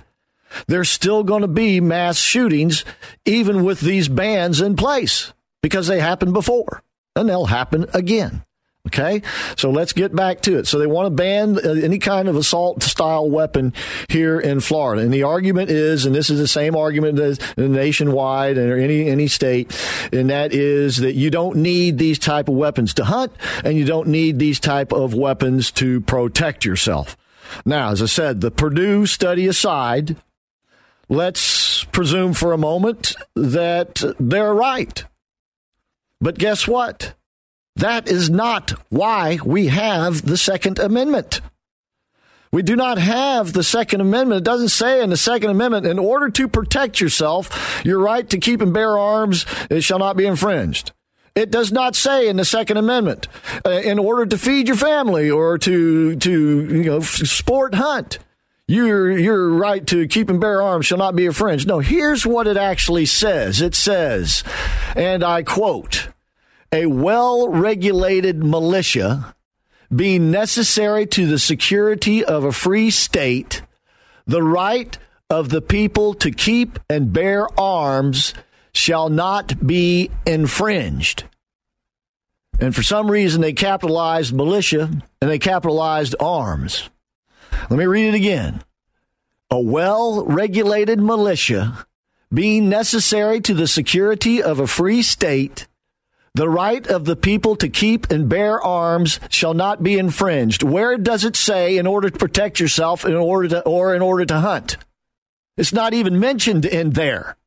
[0.68, 2.86] there's still going to be mass shootings,
[3.26, 6.84] even with these bans in place, because they happened before
[7.16, 8.44] and they'll happen again.
[8.86, 9.22] Okay,
[9.56, 10.68] so let's get back to it.
[10.68, 13.72] So they want to ban uh, any kind of assault style weapon
[14.10, 18.58] here in Florida, and the argument is, and this is the same argument as nationwide
[18.58, 19.74] and any any state,
[20.12, 23.32] and that is that you don't need these type of weapons to hunt,
[23.64, 27.16] and you don't need these type of weapons to protect yourself.
[27.66, 30.18] Now, as I said, the Purdue study aside,
[31.08, 35.06] let's presume for a moment that they're right.
[36.24, 37.16] But guess what?
[37.76, 41.42] That is not why we have the Second Amendment.
[42.50, 44.40] We do not have the Second Amendment.
[44.40, 48.38] It doesn't say in the Second Amendment, in order to protect yourself, your right to
[48.38, 50.94] keep and bear arms it shall not be infringed.
[51.36, 53.28] It does not say in the Second Amendment,
[53.66, 58.20] uh, in order to feed your family or to to you know sport hunt,
[58.68, 61.68] your your right to keep and bear arms shall not be infringed.
[61.68, 63.62] No, here's what it actually says.
[63.62, 64.44] It says,
[64.96, 66.13] and I quote
[66.74, 69.36] a well regulated militia
[69.96, 73.62] being necessary to the security of a free state,
[74.26, 74.98] the right
[75.30, 78.34] of the people to keep and bear arms
[78.74, 81.26] shall not be infringed.
[82.60, 84.90] And for some reason, they capitalized militia
[85.22, 86.90] and they capitalized arms.
[87.70, 88.64] Let me read it again.
[89.52, 91.86] A well regulated militia
[92.34, 95.68] being necessary to the security of a free state
[96.36, 100.64] the right of the people to keep and bear arms shall not be infringed.
[100.64, 104.26] Where does it say in order to protect yourself in order to, or in order
[104.26, 104.78] to hunt?
[105.58, 107.38] It's not even mentioned in there.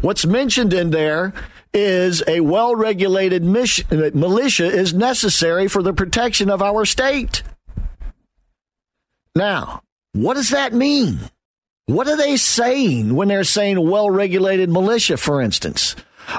[0.00, 1.34] What's mentioned in there
[1.74, 7.42] is a well regulated militia is necessary for the protection of our state.
[9.34, 11.18] Now, what does that mean?
[11.86, 15.94] What are they saying when they're saying well regulated militia, for instance?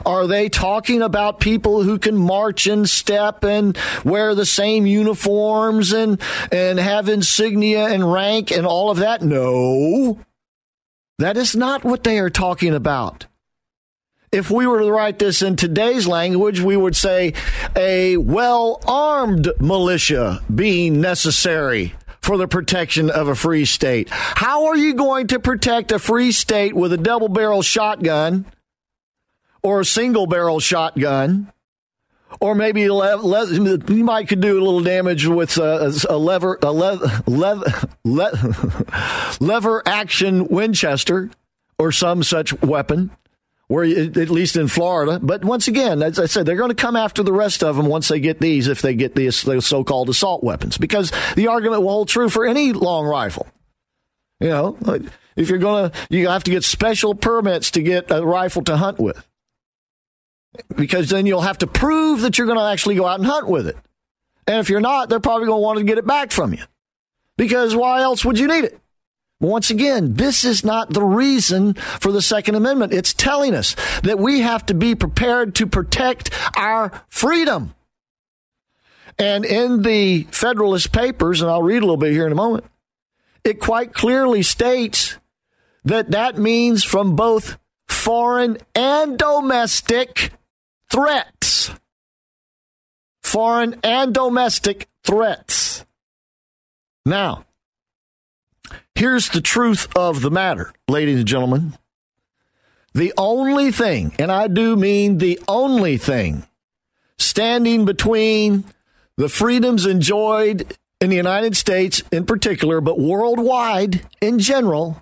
[0.06, 5.92] Are they talking about people who can march in step and wear the same uniforms
[5.92, 6.22] and,
[6.52, 9.22] and have insignia and rank and all of that?
[9.22, 10.20] No.
[11.18, 13.26] That is not what they are talking about.
[14.32, 17.34] If we were to write this in today's language, we would say
[17.76, 24.08] a well armed militia being necessary for the protection of a free state.
[24.12, 28.46] How are you going to protect a free state with a double barrel shotgun
[29.64, 31.52] or a single barrel shotgun,
[32.40, 36.60] or maybe le- le- you might could do a little damage with a, a lever
[36.62, 41.30] a le- le- lever action Winchester
[41.78, 43.12] or some such weapon.
[43.68, 46.96] Where at least in Florida, but once again, as I said, they're going to come
[46.96, 50.44] after the rest of them once they get these, if they get these so-called assault
[50.44, 53.46] weapons, because the argument will hold true for any long rifle.
[54.40, 54.78] You know,
[55.36, 58.76] if you're going to, you have to get special permits to get a rifle to
[58.76, 59.24] hunt with
[60.76, 63.48] because then you'll have to prove that you're going to actually go out and hunt
[63.48, 63.78] with it.
[64.48, 66.64] And if you're not, they're probably going to want to get it back from you
[67.38, 68.80] because why else would you need it?
[69.40, 72.94] Once again, this is not the reason for the Second Amendment.
[72.94, 77.74] It's telling us that we have to be prepared to protect our freedom.
[79.18, 82.66] And in the Federalist Papers, and I'll read a little bit here in a moment,
[83.46, 85.18] it quite clearly states
[85.86, 87.58] that that means from both
[87.88, 90.32] foreign and domestic
[90.90, 91.72] threats.
[93.22, 95.86] Foreign and domestic threats.
[97.06, 97.46] Now,
[98.96, 101.78] here's the truth of the matter, ladies and gentlemen.
[102.94, 106.48] The only thing, and I do mean the only thing,
[107.18, 108.64] standing between
[109.16, 115.02] the freedoms enjoyed in the United States in particular, but worldwide in general,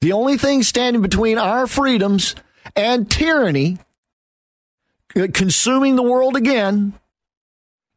[0.00, 2.34] the only thing standing between our freedoms
[2.74, 3.78] and tyranny
[5.14, 6.94] consuming the world again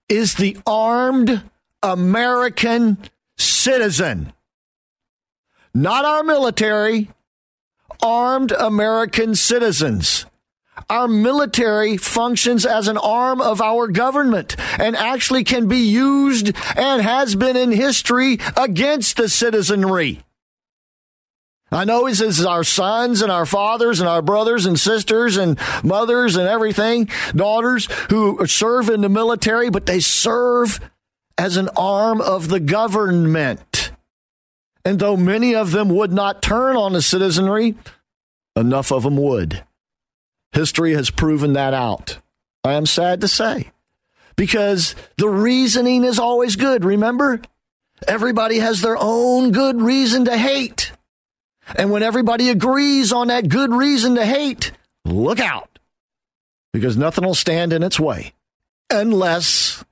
[0.09, 1.41] is the armed
[1.81, 2.97] American
[3.37, 4.33] citizen.
[5.73, 7.09] Not our military,
[8.01, 10.25] armed American citizens.
[10.89, 17.01] Our military functions as an arm of our government and actually can be used and
[17.01, 20.24] has been in history against the citizenry.
[21.75, 25.59] I know he says our sons and our fathers and our brothers and sisters and
[25.83, 30.79] mothers and everything, daughters who serve in the military, but they serve
[31.37, 33.91] as an arm of the government.
[34.85, 37.75] And though many of them would not turn on the citizenry,
[38.55, 39.61] enough of them would.
[40.53, 42.19] History has proven that out.
[42.63, 43.71] I am sad to say.
[44.37, 47.41] Because the reasoning is always good, remember?
[48.07, 50.93] Everybody has their own good reason to hate.
[51.75, 54.71] And when everybody agrees on that good reason to hate,
[55.03, 55.79] look out.
[56.73, 58.33] Because nothing will stand in its way
[58.89, 59.83] unless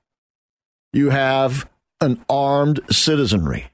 [0.91, 1.67] you have
[2.01, 3.67] an armed citizenry.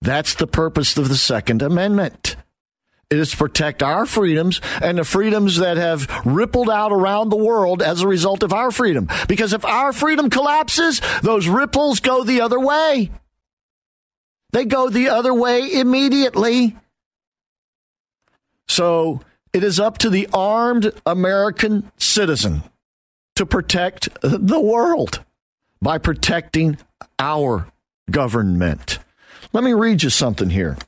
[0.00, 2.36] That's the purpose of the Second Amendment.
[3.10, 7.36] It is to protect our freedoms and the freedoms that have rippled out around the
[7.36, 9.08] world as a result of our freedom.
[9.28, 13.10] Because if our freedom collapses, those ripples go the other way.
[14.52, 16.76] They go the other way immediately.
[18.72, 19.20] So
[19.52, 22.62] it is up to the armed American citizen
[23.36, 25.22] to protect the world
[25.82, 26.78] by protecting
[27.18, 27.70] our
[28.10, 28.98] government.
[29.52, 30.78] Let me read you something here.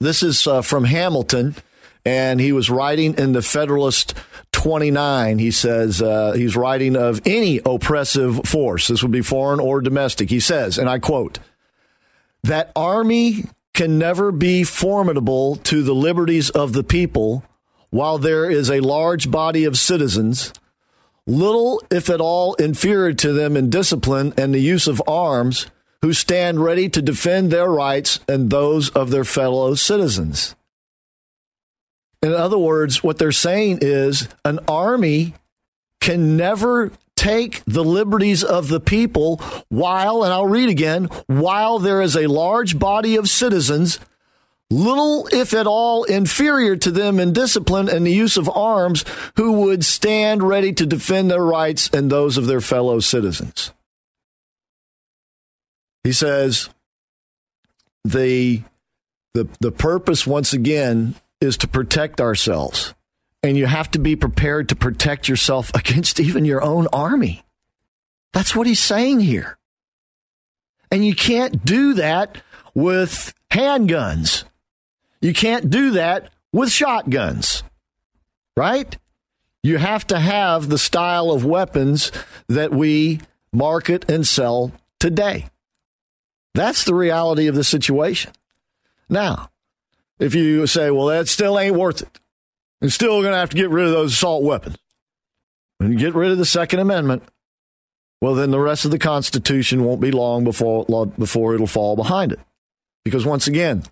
[0.00, 1.56] This is uh, from Hamilton,
[2.04, 4.12] and he was writing in the Federalist
[4.52, 5.38] 29.
[5.38, 8.88] He says uh, he's writing of any oppressive force.
[8.88, 10.28] This would be foreign or domestic.
[10.28, 11.38] He says, and I quote,
[12.42, 17.44] that army can never be formidable to the liberties of the people
[17.90, 20.52] while there is a large body of citizens,
[21.26, 25.66] little, if at all, inferior to them in discipline and the use of arms,
[26.00, 30.56] who stand ready to defend their rights and those of their fellow citizens.
[32.22, 35.34] In other words, what they're saying is an army
[36.00, 36.92] can never
[37.22, 42.26] take the liberties of the people while, and I'll read again, while there is a
[42.26, 44.00] large body of citizens,
[44.70, 49.04] little, if at all, inferior to them in discipline and the use of arms,
[49.36, 53.72] who would stand ready to defend their rights and those of their fellow citizens.
[56.02, 56.70] He says
[58.02, 58.62] the
[59.34, 62.94] the the purpose once again is to protect ourselves
[63.42, 67.44] and you have to be prepared to protect yourself against even your own army.
[68.32, 69.58] That's what he's saying here.
[70.90, 72.42] And you can't do that
[72.74, 74.44] with handguns.
[75.20, 77.62] You can't do that with shotguns.
[78.56, 78.98] Right?
[79.62, 82.10] You have to have the style of weapons
[82.48, 83.20] that we
[83.52, 85.48] market and sell today.
[86.54, 88.32] That's the reality of the situation.
[89.08, 89.50] Now,
[90.18, 92.18] if you say, well, that still ain't worth it,
[92.82, 94.76] and still going to have to get rid of those assault weapons
[95.80, 97.22] and get rid of the Second Amendment,
[98.20, 100.84] well, then the rest of the Constitution won't be long before,
[101.18, 102.40] before it'll fall behind it.
[103.04, 103.84] Because once again,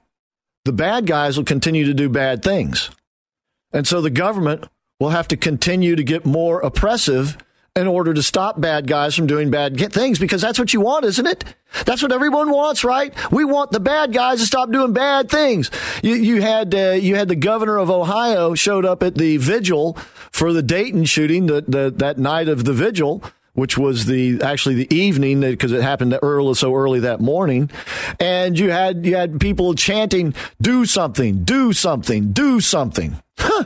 [0.65, 2.91] the bad guys will continue to do bad things.
[3.73, 4.67] And so the government
[4.99, 7.39] will have to continue to get more oppressive
[7.81, 11.05] in order to stop bad guys from doing bad things because that's what you want,
[11.07, 11.45] isn't it?
[11.87, 13.15] That's what everyone wants, right?
[13.33, 15.71] We want the bad guys to stop doing bad things.
[16.03, 19.97] You, you had uh, you had the governor of Ohio showed up at the vigil
[20.31, 23.23] for the Dayton shooting the, the, that night of the vigil
[23.55, 27.69] which was the actually the evening because it happened early so early that morning
[28.21, 33.65] and you had you had people chanting do something do something do something huh.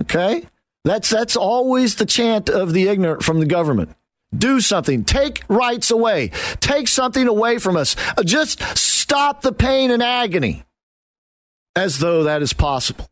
[0.00, 0.46] okay
[0.84, 3.94] that's that's always the chant of the ignorant from the government.
[4.36, 5.04] Do something.
[5.04, 6.28] Take rights away.
[6.60, 7.96] Take something away from us.
[8.16, 10.64] Uh, just stop the pain and agony.
[11.76, 13.08] As though that is possible.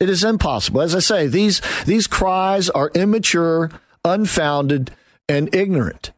[0.00, 0.80] It is impossible.
[0.80, 3.70] As I say, these these cries are immature,
[4.04, 4.90] unfounded,
[5.28, 6.12] and ignorant.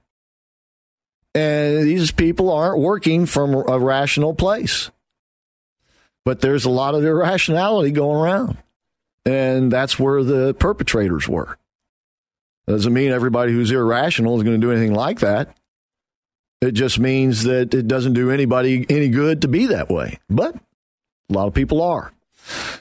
[1.35, 4.91] And these people aren't working from a rational place.
[6.25, 8.59] But there's a lot of irrationality going around.
[9.27, 11.59] And that's where the perpetrators were.
[12.67, 15.57] Doesn't mean everybody who's irrational is going to do anything like that.
[16.61, 20.19] It just means that it doesn't do anybody any good to be that way.
[20.31, 22.13] But a lot of people are.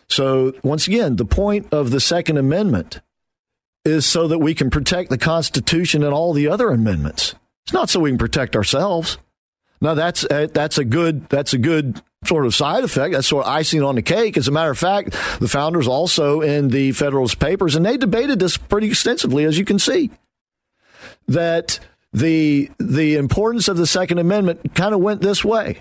[0.08, 3.02] So, once again, the point of the Second Amendment
[3.84, 7.36] is so that we can protect the Constitution and all the other amendments.
[7.64, 9.18] It's not so we can protect ourselves.
[9.82, 13.14] Now, that's a, that's a good that's a good sort of side effect.
[13.14, 14.38] That's sort of icing on the cake.
[14.38, 18.40] As a matter of fact, the founders also in the Federalist Papers, and they debated
[18.40, 20.12] this pretty extensively, as you can see,
[21.28, 21.80] that
[22.14, 25.80] the the importance of the Second Amendment kind of went this way.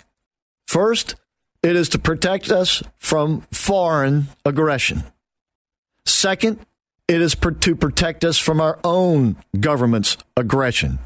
[0.67, 1.15] First,
[1.63, 5.05] it is to protect us from foreign aggression.
[6.05, 6.59] Second,
[7.09, 10.99] it is to protect us from our own government's aggression.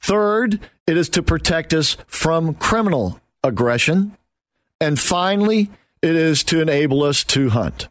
[0.00, 4.16] Third, it is to protect us from criminal aggression.
[4.82, 5.70] And finally,
[6.02, 7.86] it is to enable us to hunt.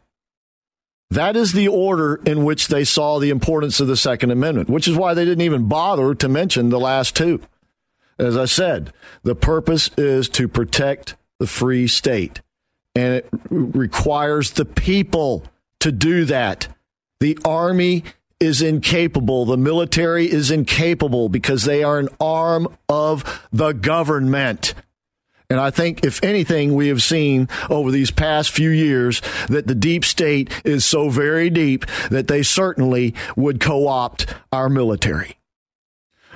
[1.10, 4.86] That is the order in which they saw the importance of the Second Amendment, which
[4.86, 7.40] is why they didn't even bother to mention the last two.
[8.18, 12.42] As I said, the purpose is to protect the free state,
[12.94, 15.44] and it requires the people
[15.80, 16.68] to do that.
[17.20, 18.04] The Army
[18.38, 19.46] is incapable.
[19.46, 24.74] The military is incapable because they are an arm of the government.
[25.52, 29.74] And I think, if anything, we have seen over these past few years that the
[29.74, 35.36] deep state is so very deep that they certainly would co opt our military.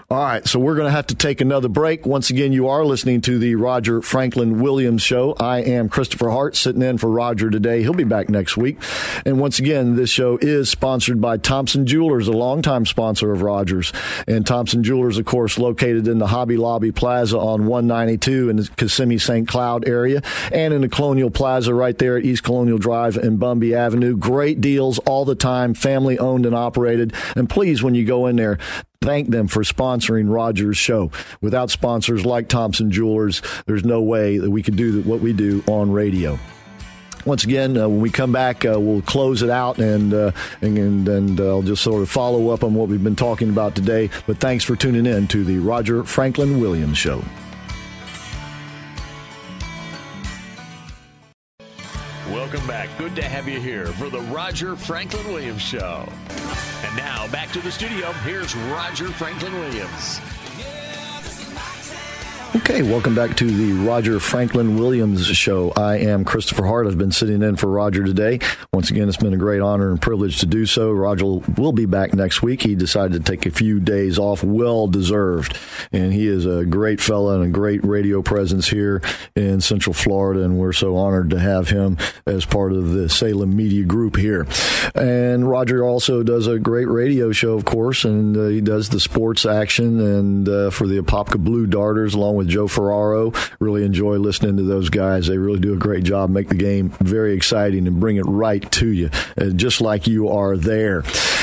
[0.08, 2.06] All right, so we're going to have to take another break.
[2.06, 5.34] Once again, you are listening to the Roger Franklin Williams Show.
[5.40, 7.82] I am Christopher Hart, sitting in for Roger today.
[7.82, 8.78] He'll be back next week.
[9.24, 13.92] And once again, this show is sponsored by Thompson Jewelers, a longtime sponsor of Rogers.
[14.28, 18.70] And Thompson Jewelers, of course, located in the Hobby Lobby Plaza on 192 in the
[18.76, 19.48] Kissimmee St.
[19.48, 23.74] Cloud area, and in the Colonial Plaza right there at East Colonial Drive and Bumby
[23.74, 24.16] Avenue.
[24.16, 27.12] Great deals all the time, family owned and operated.
[27.34, 28.60] And please, when you go in there,
[29.00, 31.10] thank them for sponsoring Rogers' show.
[31.40, 35.62] Without sponsors like Thompson Jewelers, there's no way that we could do what we do
[35.66, 36.38] on radio
[37.26, 40.30] once again, uh, when we come back, uh, we'll close it out and uh,
[40.62, 43.74] and and uh, I'll just sort of follow up on what we've been talking about
[43.74, 44.08] today.
[44.26, 47.22] But thanks for tuning in to the Roger Franklin Williams Show.
[52.30, 52.88] Welcome back.
[52.96, 56.08] Good to have you here for the Roger Franklin Williams Show.
[56.84, 58.12] And now back to the studio.
[58.24, 60.20] Here's Roger Franklin Williams.
[62.56, 65.72] Okay, welcome back to the Roger Franklin Williams Show.
[65.76, 66.86] I am Christopher Hart.
[66.86, 68.40] I've been sitting in for Roger today.
[68.72, 70.90] Once again, it's been a great honor and privilege to do so.
[70.90, 72.62] Roger will be back next week.
[72.62, 75.58] He decided to take a few days off, well deserved.
[75.92, 79.02] And he is a great fella and a great radio presence here
[79.34, 80.42] in Central Florida.
[80.42, 84.46] And we're so honored to have him as part of the Salem Media Group here.
[84.94, 89.00] And Roger also does a great radio show, of course, and uh, he does the
[89.00, 93.32] sports action and uh, for the Apopka Blue Darters along with with Joe Ferraro.
[93.58, 95.26] Really enjoy listening to those guys.
[95.26, 98.70] They really do a great job, make the game very exciting and bring it right
[98.72, 101.02] to you, uh, just like you are there.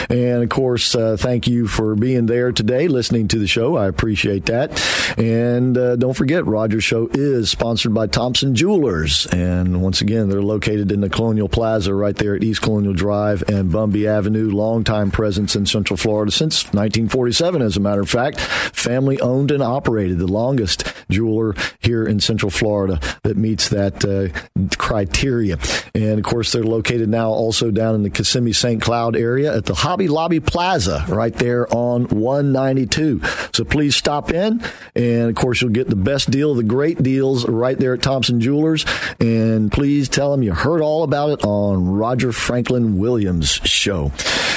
[0.10, 3.76] And of course, uh, thank you for being there today, listening to the show.
[3.76, 4.82] I appreciate that.
[5.18, 9.28] And uh, don't forget, Rogers Show is sponsored by Thompson Jewelers.
[9.28, 13.43] And once again, they're located in the Colonial Plaza right there at East Colonial Drive
[13.47, 14.49] and Bumby Avenue.
[14.49, 18.39] Longtime presence in Central Florida since 1947, as a matter of fact.
[18.39, 24.68] Family owned and operated, the longest jeweler here in Central Florida that meets that uh,
[24.78, 25.58] criteria.
[25.96, 28.82] And of course, they're located now also down in the Kissimmee St.
[28.82, 33.22] Cloud area at the Hobby Lobby Plaza right there on 192.
[33.54, 34.64] So please stop in.
[34.96, 38.41] And of course, you'll get the best deal, the great deals right there at Thompson
[38.41, 38.86] Jewelers.
[39.20, 44.12] And please tell them you heard all about it on Roger Franklin Williams' show.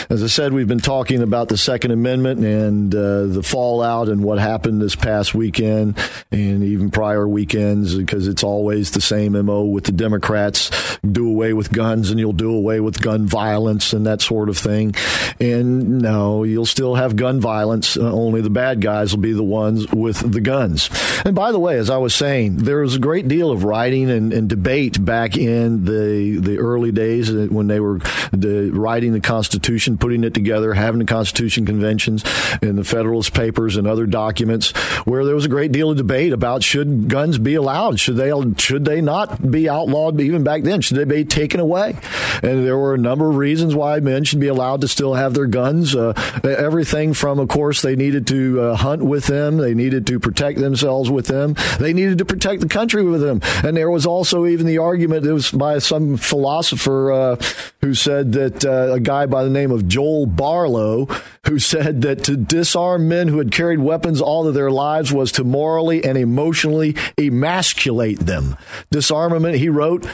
[0.08, 4.22] As I said, we've been talking about the Second Amendment and uh, the fallout and
[4.22, 5.98] what happened this past weekend
[6.30, 10.70] and even prior weekends because it's always the same MO with the Democrats
[11.10, 14.58] do away with guns and you'll do away with gun violence and that sort of
[14.58, 14.94] thing.
[15.40, 17.96] And no, you'll still have gun violence.
[17.96, 20.90] Uh, only the bad guys will be the ones with the guns.
[21.24, 24.10] And by the way, as I was saying, there was a great deal of writing
[24.10, 27.98] and, and debate back in the the early days when they were
[28.32, 32.24] the, writing the Constitution, putting it together, having the Constitution conventions
[32.62, 34.70] and the Federalist Papers and other documents,
[35.04, 38.32] where there was a great deal of debate about should guns be allowed, should they
[38.58, 41.96] should they not be outlawed even back then, should they be taken away?
[42.42, 45.34] And there were a number of reasons why men should be allowed to still have
[45.34, 45.94] their guns.
[45.94, 46.12] Uh,
[46.44, 50.58] everything from, of course, they needed to uh, hunt with them, they needed to protect
[50.58, 54.46] themselves with them, they needed to protect the country with them, and there was also
[54.46, 57.36] even the argument it was by some philosopher uh,
[57.80, 61.08] who said that uh, a guy by the name of Joel Barlow
[61.46, 65.32] who said that to disarm men who had carried weapons all of their lives was
[65.32, 68.56] to morally and emotionally emasculate them.
[68.90, 70.06] Disarmament, he wrote,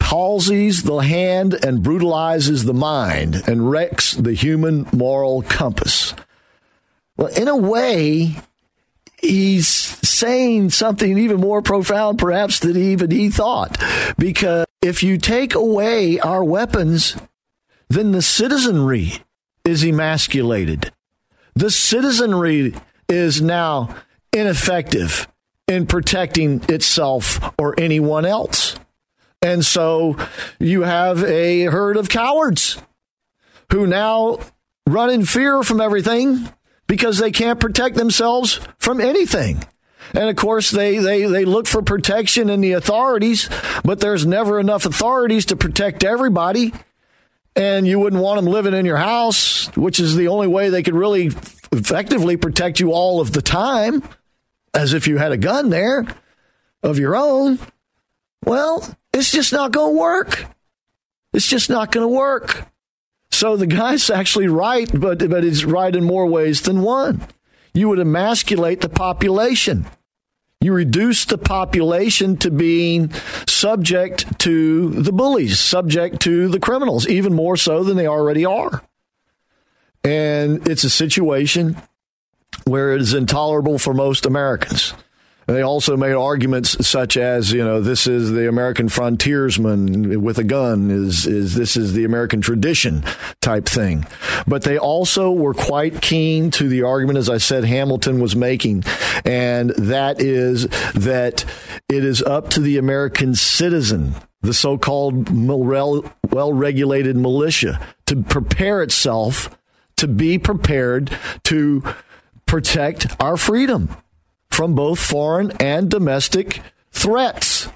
[0.00, 6.14] palsies the hand and brutalizes the mind and wrecks the human moral compass.
[7.16, 8.34] Well, in a way,
[9.18, 13.78] he's saying something even more profound, perhaps, than even he thought.
[14.18, 17.16] Because if you take away our weapons,
[17.88, 19.12] then the citizenry
[19.64, 20.92] is emasculated.
[21.54, 22.74] The citizenry
[23.08, 23.94] is now
[24.32, 25.28] ineffective
[25.66, 28.78] in protecting itself or anyone else.
[29.42, 30.16] And so
[30.58, 32.76] you have a herd of cowards
[33.70, 34.40] who now
[34.86, 36.48] run in fear from everything
[36.86, 39.64] because they can't protect themselves from anything.
[40.12, 43.48] And of course, they, they, they look for protection in the authorities,
[43.84, 46.72] but there's never enough authorities to protect everybody.
[47.54, 50.82] And you wouldn't want them living in your house, which is the only way they
[50.82, 51.30] could really
[51.72, 54.02] effectively protect you all of the time,
[54.74, 56.06] as if you had a gun there
[56.82, 57.58] of your own.
[58.44, 60.46] Well, it's just not going to work.
[61.32, 62.66] It's just not going to work.
[63.30, 67.22] So the guy's actually right, but but he's right in more ways than one.
[67.72, 69.86] You would emasculate the population.
[70.60, 73.12] You reduce the population to being
[73.46, 78.82] subject to the bullies, subject to the criminals, even more so than they already are.
[80.04, 81.80] And it's a situation
[82.64, 84.94] where it is intolerable for most Americans.
[85.48, 90.38] And they also made arguments such as, you know, this is the American frontiersman with
[90.38, 93.02] a gun, is is this is the American tradition
[93.40, 94.06] type thing.
[94.46, 98.84] But they also were quite keen to the argument, as I said, Hamilton was making,
[99.24, 101.44] and that is that
[101.88, 109.50] it is up to the American citizen, the so-called well-regulated militia, to prepare itself
[109.96, 111.10] to be prepared
[111.44, 111.82] to
[112.50, 113.88] protect our freedom
[114.50, 117.68] from both foreign and domestic threats.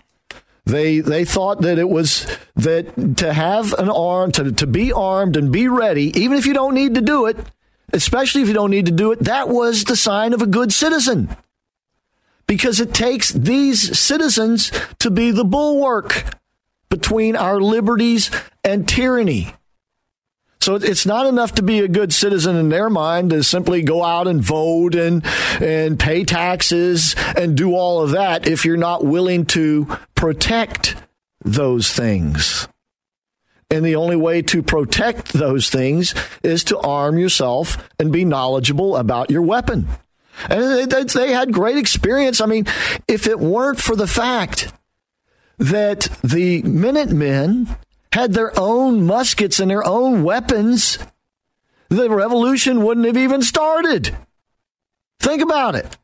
[0.65, 5.37] They they thought that it was that to have an arm to, to be armed
[5.37, 7.37] and be ready, even if you don't need to do it,
[7.93, 10.73] especially if you don't need to do it, that was the sign of a good
[10.73, 11.29] citizen.
[12.49, 16.37] Because it takes these citizens to be the bulwark
[16.89, 18.29] between our liberties
[18.65, 19.55] and tyranny.
[20.65, 24.03] So it's not enough to be a good citizen in their mind to simply go
[24.03, 25.23] out and vote and
[25.61, 30.97] and pay taxes and do all of that if you're not willing to protect
[31.45, 32.67] those things.
[33.71, 38.97] And the only way to protect those things is to arm yourself and be knowledgeable
[38.97, 39.87] about your weapon.
[40.49, 42.41] And they had great experience.
[42.41, 42.65] I mean,
[43.07, 44.73] if it weren't for the fact
[45.59, 47.69] that the Minutemen
[48.15, 50.99] had their own muskets and their own weapons,
[51.89, 54.17] the revolution wouldn't have even started.
[55.19, 55.97] Think about it.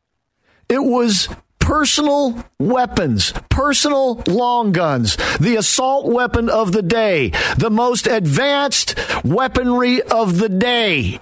[0.68, 1.28] It was
[1.60, 10.02] personal weapons, personal long guns, the assault weapon of the day, the most advanced weaponry
[10.02, 11.20] of the day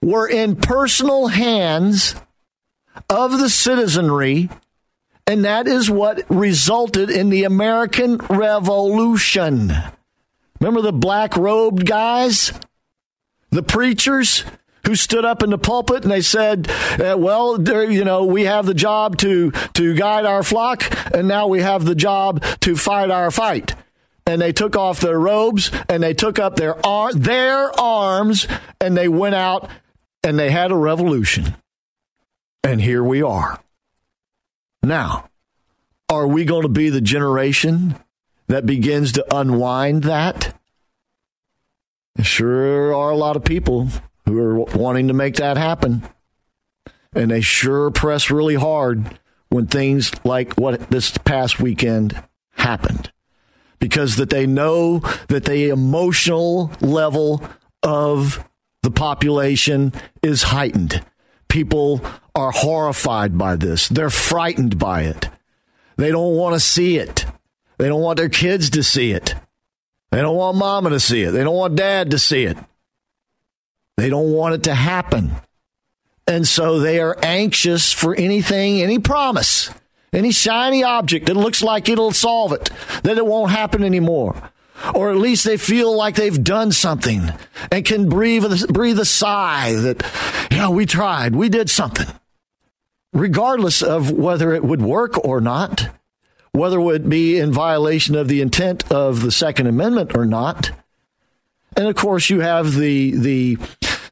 [0.00, 2.16] were in personal hands
[3.08, 4.50] of the citizenry
[5.26, 9.72] and that is what resulted in the American Revolution.
[10.60, 12.52] Remember the black robed guys?
[13.50, 14.44] The preachers?
[14.86, 16.68] who stood up in the pulpit and they said,
[16.98, 17.60] uh, "Well,
[17.90, 20.82] you know, we have the job to to guide our flock,
[21.14, 23.74] and now we have the job to fight our fight."
[24.26, 28.46] And they took off their robes and they took up their ar- their arms
[28.80, 29.68] and they went out
[30.22, 31.56] and they had a revolution.
[32.62, 33.58] And here we are.
[34.82, 35.28] Now,
[36.08, 37.96] are we going to be the generation
[38.48, 40.54] that begins to unwind that?
[42.20, 43.88] Sure are a lot of people
[44.26, 46.02] who are wanting to make that happen.
[47.14, 49.18] And they sure press really hard
[49.48, 52.20] when things like what this past weekend
[52.52, 53.12] happened.
[53.78, 57.42] Because that they know that the emotional level
[57.82, 58.48] of
[58.82, 61.04] the population is heightened.
[61.52, 62.00] People
[62.34, 63.86] are horrified by this.
[63.86, 65.28] They're frightened by it.
[65.98, 67.26] They don't want to see it.
[67.76, 69.34] They don't want their kids to see it.
[70.12, 71.32] They don't want mama to see it.
[71.32, 72.56] They don't want dad to see it.
[73.98, 75.32] They don't want it to happen.
[76.26, 79.68] And so they are anxious for anything, any promise,
[80.10, 82.70] any shiny object that looks like it'll solve it,
[83.02, 84.34] that it won't happen anymore.
[84.94, 87.30] Or at least they feel like they've done something
[87.70, 92.06] and can breathe, breathe a sigh that, yeah, we tried, we did something
[93.12, 95.88] regardless of whether it would work or not,
[96.52, 100.70] whether it would be in violation of the intent of the Second Amendment or not.
[101.76, 103.58] And of course, you have the the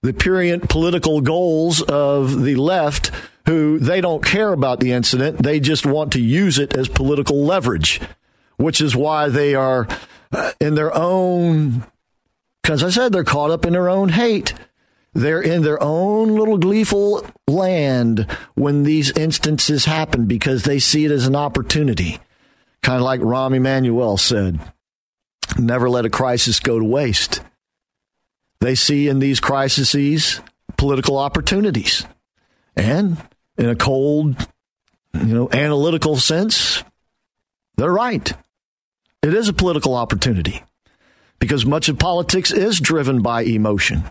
[0.02, 3.10] the purient political goals of the left
[3.46, 5.42] who they don't care about the incident.
[5.42, 8.00] They just want to use it as political leverage,
[8.56, 9.86] which is why they are
[10.32, 11.84] Uh, in their own,
[12.62, 14.54] because I said they're caught up in their own hate.
[15.12, 21.10] They're in their own little gleeful land when these instances happen because they see it
[21.10, 22.20] as an opportunity.
[22.82, 24.60] Kind of like Rahm Emanuel said
[25.58, 27.40] never let a crisis go to waste.
[28.60, 30.40] They see in these crises
[30.76, 32.06] political opportunities.
[32.76, 33.16] And
[33.56, 34.36] in a cold,
[35.14, 36.84] you know, analytical sense,
[37.76, 38.32] they're right.
[39.22, 40.62] It is a political opportunity
[41.38, 44.04] because much of politics is driven by emotion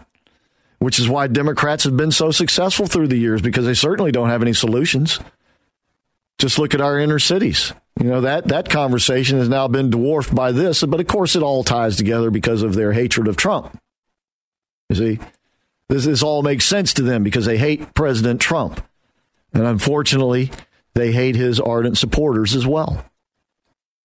[0.79, 4.29] which is why Democrats have been so successful through the years because they certainly don't
[4.29, 5.19] have any solutions.
[6.39, 7.73] Just look at our inner cities.
[7.99, 11.43] You know, that, that conversation has now been dwarfed by this, but of course it
[11.43, 13.77] all ties together because of their hatred of Trump.
[14.89, 15.19] You see,
[15.89, 18.81] this, this all makes sense to them because they hate President Trump.
[19.53, 20.51] And unfortunately,
[20.93, 23.05] they hate his ardent supporters as well.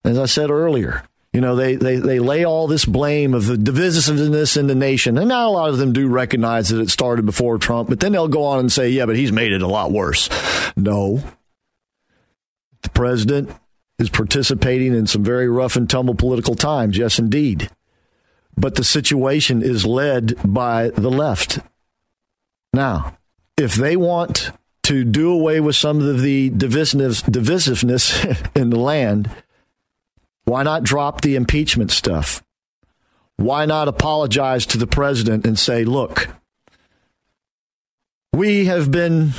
[0.04, 1.02] As I said earlier,
[1.32, 5.18] you know, they, they, they lay all this blame of the divisiveness in the nation.
[5.18, 8.12] And not a lot of them do recognize that it started before Trump, but then
[8.12, 10.28] they'll go on and say, yeah, but he's made it a lot worse.
[10.76, 11.22] No.
[12.82, 13.50] The president
[13.98, 17.68] is participating in some very rough and tumble political times, yes, indeed.
[18.56, 21.58] But the situation is led by the left.
[22.72, 23.16] Now,
[23.56, 24.52] if they want
[24.84, 29.30] to do away with some of the divisiveness, divisiveness in the land,
[30.44, 32.42] why not drop the impeachment stuff?
[33.36, 36.28] Why not apologize to the president and say, look,
[38.32, 39.32] we have been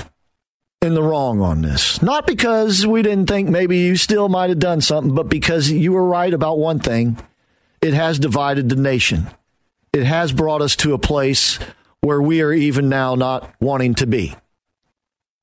[0.86, 2.02] in the wrong on this.
[2.02, 5.94] Not because we didn't think maybe you still might have done something, but because you
[5.94, 7.18] were right about one thing.
[7.82, 9.28] It has divided the nation.
[9.94, 11.60] It has brought us to a place
[12.02, 14.36] where we are even now not wanting to be.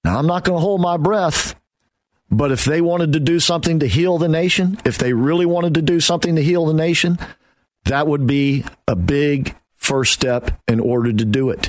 [0.05, 1.55] Now, I'm not going to hold my breath,
[2.33, 5.75] but if they wanted to do something to heal the nation, if they really wanted
[5.75, 7.19] to do something to heal the nation,
[7.85, 11.69] that would be a big first step in order to do it.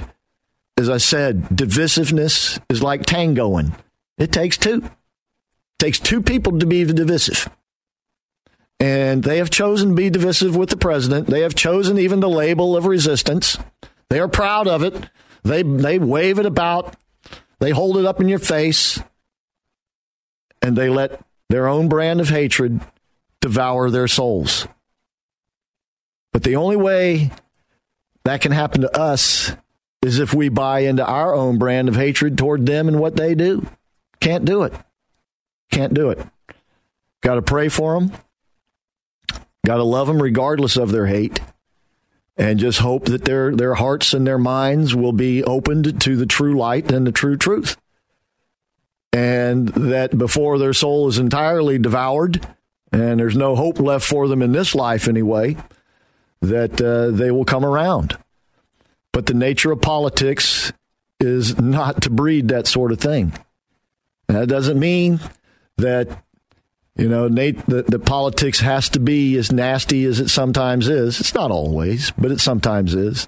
[0.78, 3.76] As I said, divisiveness is like tangoing.
[4.18, 4.84] It takes two.
[4.86, 7.50] It takes two people to be divisive.
[8.80, 11.28] And they have chosen to be divisive with the president.
[11.28, 13.58] They have chosen even the label of resistance.
[14.10, 15.10] They are proud of it.
[15.44, 16.96] They they wave it about.
[17.60, 19.00] They hold it up in your face.
[20.64, 22.82] And they let their own brand of hatred
[23.42, 24.68] devour their souls.
[26.32, 27.30] But the only way
[28.24, 29.52] that can happen to us
[30.02, 33.36] is if we buy into our own brand of hatred toward them and what they
[33.36, 33.66] do.
[34.20, 34.74] Can't do it.
[35.72, 36.20] Can't do it.
[37.22, 38.12] Got to pray for them.
[39.66, 41.40] Got to love them regardless of their hate.
[42.36, 46.26] And just hope that their, their hearts and their minds will be opened to the
[46.26, 47.78] true light and the true truth.
[49.14, 52.46] And that before their soul is entirely devoured
[52.94, 55.58] and there's no hope left for them in this life anyway,
[56.42, 58.18] that uh, they will come around.
[59.12, 60.72] But the nature of politics
[61.20, 63.34] is not to breed that sort of thing.
[64.28, 65.20] That doesn't mean
[65.78, 66.24] that
[66.96, 71.20] you know Nate the, the politics has to be as nasty as it sometimes is.
[71.20, 73.28] It's not always, but it sometimes is.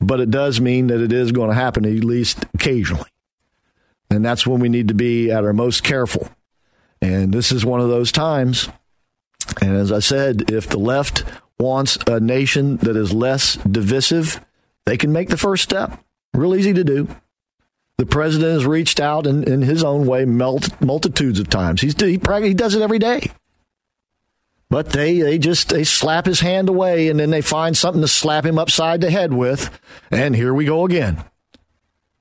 [0.00, 3.08] But it does mean that it is going to happen at least occasionally.
[4.10, 6.30] And that's when we need to be at our most careful.
[7.00, 8.68] And this is one of those times.
[9.60, 11.24] And as I said, if the left
[11.58, 14.44] wants a nation that is less divisive,
[14.84, 16.02] they can make the first step.
[16.34, 17.08] Real easy to do.
[17.98, 21.80] The president has reached out in, in his own way multitudes of times.
[21.80, 23.30] He's, he, he does it every day.
[24.68, 28.08] But they, they just they slap his hand away and then they find something to
[28.08, 29.78] slap him upside the head with.
[30.10, 31.24] And here we go again.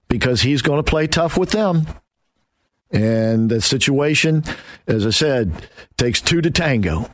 [0.08, 1.88] Because he's going to play tough with them.
[2.92, 4.44] And the situation,
[4.88, 7.10] as I said, takes two to tango.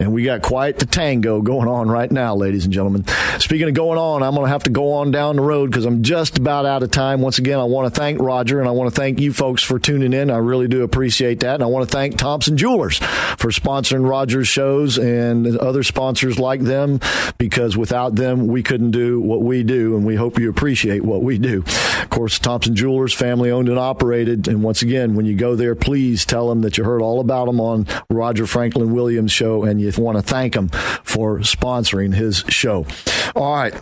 [0.00, 3.04] And we got quite the tango going on right now, ladies and gentlemen.
[3.38, 5.84] Speaking of going on, I'm going to have to go on down the road because
[5.84, 7.20] I'm just about out of time.
[7.20, 9.78] Once again, I want to thank Roger and I want to thank you folks for
[9.78, 10.30] tuning in.
[10.30, 11.56] I really do appreciate that.
[11.56, 16.62] And I want to thank Thompson Jewelers for sponsoring Roger's shows and other sponsors like
[16.62, 16.98] them
[17.36, 19.96] because without them, we couldn't do what we do.
[19.96, 21.62] And we hope you appreciate what we do.
[22.02, 24.48] Of course, Thompson Jewelers, family owned and operated.
[24.48, 27.44] And once again, when you go there, please tell them that you heard all about
[27.44, 30.68] them on Roger Franklin Williams show and you want to thank him
[31.04, 32.86] for sponsoring his show.
[33.34, 33.74] All right.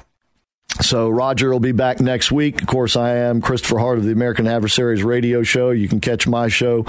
[0.81, 2.62] So Roger will be back next week.
[2.62, 5.70] Of course, I am Christopher Hart of the American Adversaries Radio Show.
[5.70, 6.87] You can catch my show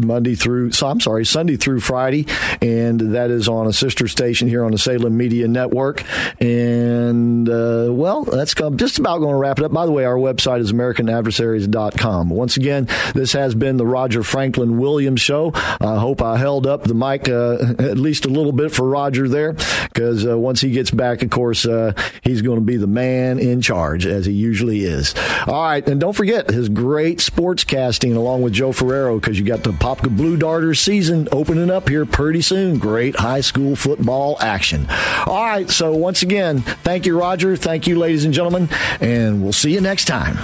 [0.00, 2.26] Monday through, so I'm sorry, Sunday through Friday,
[2.62, 6.02] and that is on a sister station here on the Salem Media Network.
[6.40, 9.72] And uh, well, that's just about going to wrap it up.
[9.72, 12.30] By the way, our website is AmericanAdversaries.com.
[12.30, 15.52] Once again, this has been the Roger Franklin Williams Show.
[15.54, 19.28] I hope I held up the mic uh, at least a little bit for Roger
[19.28, 22.86] there, because uh, once he gets back, of course, uh, he's going to be the
[22.86, 25.14] man man in charge, as he usually is.
[25.46, 29.44] All right, and don't forget his great sports casting along with Joe Ferrero, because you
[29.44, 32.78] got the Popka Blue Darters season opening up here pretty soon.
[32.78, 34.86] Great high school football action.
[35.26, 37.56] All right, so once again, thank you, Roger.
[37.56, 38.68] Thank you, ladies and gentlemen,
[39.00, 40.38] and we'll see you next time.